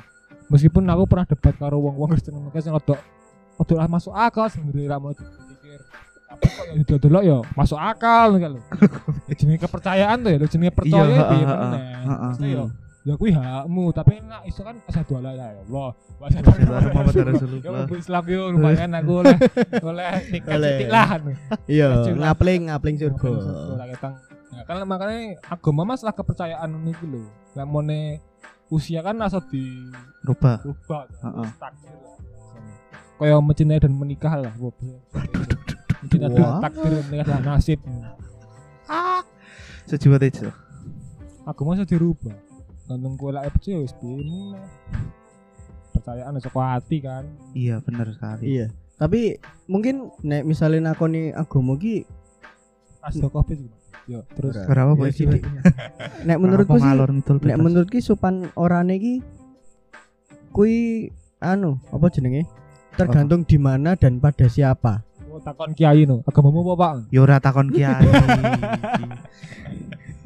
[0.51, 2.99] Meskipun aku pernah debat karo wong wong Kristen mereka sing rodok
[3.55, 5.13] rodok lah masuk akal ra mau
[6.33, 8.61] Tapi kok ya itu dulu ya masuk akal nih lho.
[9.29, 11.83] Ya jenenge kepercayaan tuh ya jenenge percaya Iya, ya piye meneh.
[12.01, 12.33] heeh.
[12.49, 12.71] Ya Hmm.
[13.03, 16.87] ya kuwi hakmu tapi nek iso kan asyhadu alla ilaha illallah wa asyhadu Asyhadu anna
[16.87, 17.71] Muhammadar Ya Rasulullah.
[17.75, 19.37] mlebu Islam yo lumayan aku oleh
[19.83, 21.07] oleh titik lah.
[21.67, 23.29] Iya, ngapling ngapling surga.
[24.53, 27.21] Nah, kan makanya agama masalah kepercayaan niku lho.
[27.53, 28.23] Lah mone
[28.67, 29.61] usia kan rasa di
[30.23, 30.63] Rubah.
[30.63, 31.03] rubah.
[31.19, 31.47] Heeh.
[31.59, 32.15] Takdir lah.
[33.13, 34.53] Kayak mencintai dan menikah lah.
[34.55, 34.71] Wah,
[36.11, 36.59] Dan Wah.
[36.59, 37.79] takdir menikah dan nasib.
[39.87, 40.49] Sejiwa tejo.
[41.43, 42.35] Agama bisa dirubah.
[42.87, 44.59] Gantung kowe lak percaya wis piye meneh.
[45.95, 47.23] Percayaan saka hati kan.
[47.55, 48.43] Iya, benar sekali.
[48.47, 48.67] Iya.
[48.99, 52.07] Tapi mungkin nek misalnya nakoni agama ki
[53.03, 53.77] Asdo covid gitu.
[54.07, 54.55] Yo, terus.
[54.67, 55.27] Berapa Ya, boy sih,
[56.27, 56.91] nek menurutku sih
[57.47, 59.15] nek menurutku sopan orane ki
[60.51, 61.07] kui
[61.39, 62.47] anu apa jenenge?
[62.95, 65.03] Tergantung di mana dan pada siapa.
[65.43, 66.23] Oh, takon kiai no.
[66.23, 66.93] Agamamu apa, Pak?
[67.11, 68.07] Yo ora takon kiai.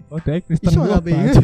[0.07, 1.11] Oh, dek Kristen Iso tapi.
[1.11, 1.35] apa?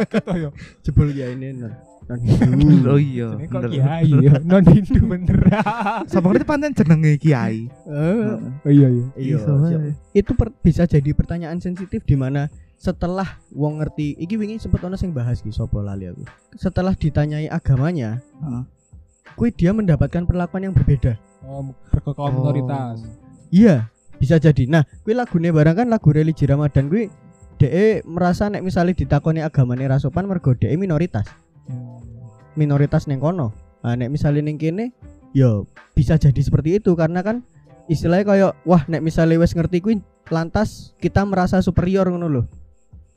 [0.00, 0.50] Kaget oh yo.
[0.80, 1.68] Jebul ya ini non.
[2.08, 3.28] non oh iya.
[3.36, 3.72] Ini kok bener.
[3.76, 5.36] kiai ya, non Hindu bener.
[6.10, 7.68] Sapa ngerti pancen jenenge kiai.
[7.68, 8.32] Eh,
[8.64, 9.04] Oh iya iya.
[9.36, 12.48] Iya, itu per- bisa jadi pertanyaan sensitif di mana
[12.80, 16.24] setelah wong ngerti iki wingi sempet ono sing bahas ki sapa lali aku.
[16.56, 18.62] Setelah ditanyai agamanya, Heeh.
[19.36, 21.20] kui dia mendapatkan perlakuan yang berbeda.
[21.46, 23.06] Oh, minoritas.
[23.54, 23.88] Iya,
[24.18, 24.66] bisa jadi.
[24.66, 27.06] Nah, kui lagune barang kan lagu religi Ramadan kui
[27.56, 31.24] DE merasa nek misalnya ditakoni agamane ra sopan mergo DE minoritas.
[32.58, 33.54] Minoritas neng kono.
[33.80, 34.92] Nah, nek misalnya neng kene
[35.32, 37.46] yo bisa jadi seperti itu karena kan
[37.86, 39.94] istilahnya kayak wah nek misalnya wes ngerti kui
[40.28, 42.46] lantas kita merasa superior ngono loh.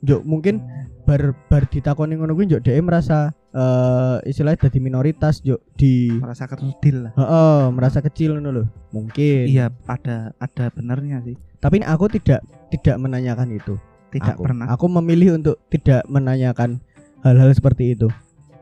[0.05, 0.63] Yo mungkin
[1.09, 6.45] bar bar ditakoni ngono kuwi yo DE merasa eh istilahnya jadi minoritas yo di Merasa
[6.45, 7.13] kerdil lah.
[7.17, 8.67] Heeh, merasa kecil ngono loh.
[8.93, 9.49] Mungkin.
[9.49, 11.33] Iya, ada ada benernya sih.
[11.57, 13.73] Tapi aku tidak tidak menanyakan itu.
[14.13, 14.45] Tidak Aku.
[14.45, 14.69] pernah.
[14.69, 16.77] Aku memilih untuk tidak menanyakan
[17.25, 18.05] hal-hal seperti itu.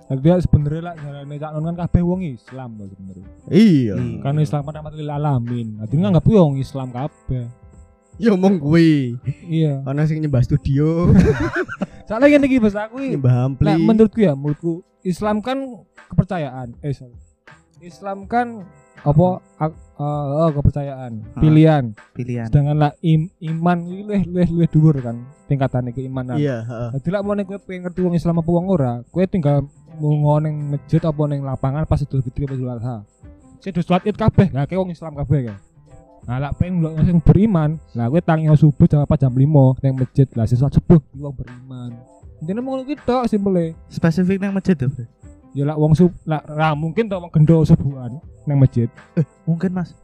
[0.08, 3.28] Tapi dia sebenarnya lah jarane cak non kan kabeh wong Islam loh sebenarnya.
[3.52, 3.96] Iya.
[4.00, 4.24] Iya.
[4.24, 5.84] Kan Islam pada lil alamin.
[5.84, 7.68] Artinya nganggap wong Islam kabeh.
[8.18, 9.20] Ya omong kuwi.
[9.46, 9.84] Iya.
[9.86, 11.12] Ana sing nyembah studio,
[12.08, 13.04] Soalnya ngene iki bahasa aku.
[13.60, 16.80] Nah, menurutku ya, menurutku Islam kan kepercayaan.
[16.80, 17.14] Eh, sorry.
[17.84, 18.64] Islam kan
[19.06, 19.28] apa
[19.62, 21.42] eh, oh, kepercayaan, Ah.
[21.44, 21.84] pilihan.
[22.16, 22.48] Pilihan.
[22.50, 26.40] Sedangkan lah im, iman luwih luwih luwih dhuwur kan tingkatane keimanan.
[26.40, 26.90] Iya, heeh.
[26.98, 29.68] Jadi lah mau kowe pengen ngerti wong Islam apa wong ora, kowe tinggal
[30.02, 32.98] mau ning masjid apa ning lapangan pas Idul Fitri apa Idul Adha.
[33.62, 35.58] Sing do salat Id kabeh, kayak wong Islam kabeh kan.
[36.28, 39.94] Nah, lah pengen ndelok sing beriman, lah kowe tangi subuh jam 4 jam 5 ning
[39.96, 41.96] masjid, lah salat subuh wong beriman.
[42.44, 43.74] Intine mau ngono ki tok simpele.
[43.88, 44.92] Spesifik nang masjid tuh.
[44.92, 45.08] Bro.
[45.56, 48.92] Ya lah wong sub, lah ra mungkin tok wong gendo subuhan ning masjid.
[49.48, 49.96] Mungkin Mas.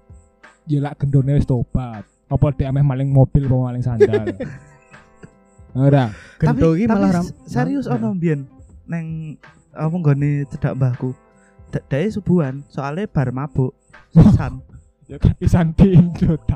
[0.63, 2.07] Ya lah gendone wis tobat.
[2.31, 4.25] Apa dia ameh maling mobil apa maling sandal.
[5.75, 6.07] Ora.
[6.39, 7.25] Gento iki malah ram.
[7.45, 8.47] serius ono mbiyen
[8.87, 9.35] neng
[9.75, 11.11] apa nggone cedak mbahku.
[11.69, 13.75] Dae subuhan, soalnya bar mabuk.
[14.15, 14.72] Sisan.
[15.13, 15.85] Ya kan pisan ta.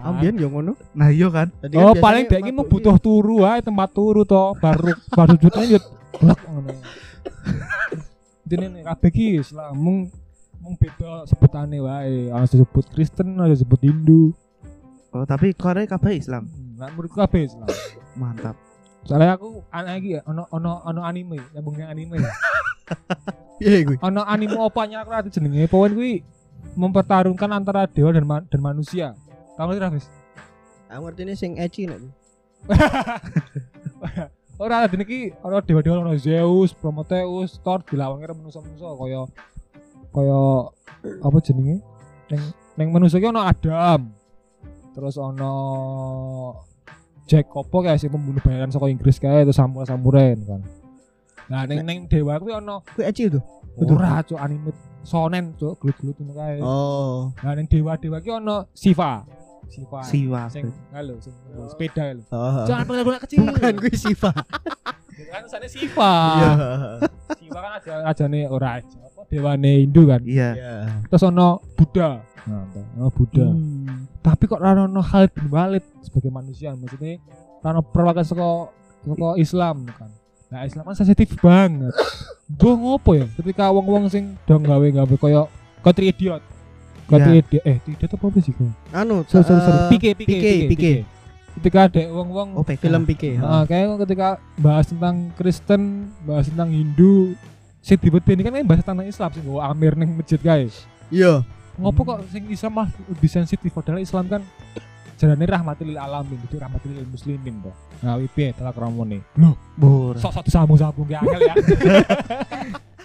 [0.01, 0.73] Ambien yo ngono.
[0.97, 1.53] Nah iya kan?
[1.61, 4.97] Tadi kan Oh biasanya paling dek iki mau butuh turu ae tempat turu to baru
[5.13, 5.83] baru jutnya yut
[6.17, 6.73] blek ngono.
[8.49, 9.97] Dene nek kabeh iki Islam mung
[10.57, 12.33] mung beda sebutane wae.
[12.33, 14.33] Ana disebut Kristen, ada disebut Hindu.
[15.13, 16.49] Oh, tapi Korea kabeh Islam.
[16.81, 17.69] Nah menurutku kabeh Islam.
[18.17, 18.57] Mantap.
[19.05, 22.25] Soalnya aku anak iki ya, ono ono ono anime, nyambungnya anime.
[22.25, 22.33] ya.
[23.61, 23.97] Piye kuwi?
[24.01, 26.25] ono anime opanya aku ati jenenge poin kuwi
[26.77, 29.17] mempertarungkan antara dewa dan ma- dan manusia.
[29.57, 30.05] Tahu ngerti Rafis?
[30.87, 31.99] Aku ngerti ini sing eci nek.
[34.57, 39.21] Ora ada iki ana dewa-dewa ono Zeus, Prometheus, Thor dilawangi karo manusa-manusa kaya
[40.09, 40.39] kaya
[41.21, 41.77] apa jenenge?
[42.29, 42.41] Ning
[42.73, 44.09] ning manusa ki ono Adam.
[44.97, 45.53] Terus ono
[47.29, 50.61] Jack Kopo kayak si pembunuh bayaran saka Inggris kayak itu samurai samurai kan.
[51.53, 53.37] Nah ning ning dewa kuwi ono Kuwi eci itu.
[53.77, 54.73] ora cuk anime
[55.07, 56.59] sonen cuk gelut-gelut ngono kae.
[56.59, 57.31] Oh.
[57.39, 59.23] Nah ning dewa-dewa ki ono Siva.
[59.71, 59.99] Siva.
[60.03, 60.41] Siwa.
[60.51, 61.31] Sing halo sing
[61.71, 62.23] sepeda lho.
[62.35, 62.67] Oh.
[62.67, 63.47] Jangan pakai gula kecil.
[63.47, 64.31] Bukan gue Siva.
[65.31, 66.11] Kan sana Siva.
[66.11, 66.51] Iya.
[67.39, 68.99] Siva kan aja ajane ora aja.
[68.99, 70.21] Apa dewane Hindu kan.
[70.27, 70.49] Iya.
[70.59, 70.75] Iya.
[71.07, 72.19] Terus ono Buddha.
[72.47, 72.67] Nah,
[72.99, 73.47] ono Buddha.
[73.47, 74.11] Hmm.
[74.19, 77.23] Tapi kok ora ono Khalid bin Walid sebagai manusia maksudnya
[77.63, 78.47] ora ono perwakilan saka
[79.07, 80.11] saka Islam kan.
[80.47, 81.91] Nah, Islam kan sensitif banget.
[82.47, 85.51] Mbah ngopo ya ketika wong-wong sing do gawe-gawe koyo
[85.83, 86.39] Country Idiot.
[87.05, 88.71] Country Idiot eh tidak apa apa sih kok.
[88.91, 89.75] Anu, Sorry, sorry, sorry.
[89.77, 90.93] eh, Pike, pike, Pike, Pike.
[91.57, 92.79] Ketika ada wong-wong Oh, PK.
[92.79, 93.31] Film Pike.
[93.35, 95.81] Nah, kayak ketika bahas tentang Kristen,
[96.23, 97.35] bahas tentang Hindu,
[97.81, 100.71] sing dibeteni kan bahas tentang Islam sing nggawa Amir ning masjid kae.
[101.09, 101.43] Iya.
[101.75, 104.41] Ngopo kok sing Islam mah lebih sensitif padahal Islam kan
[105.17, 107.75] jarane rahmatil lil alamin, itu rahmatil lil muslimin kok.
[108.05, 109.25] Nah, piye telak ramone.
[109.41, 110.13] Loh, Bur.
[110.21, 111.55] sok-sok disambung-sambung ki angel ya.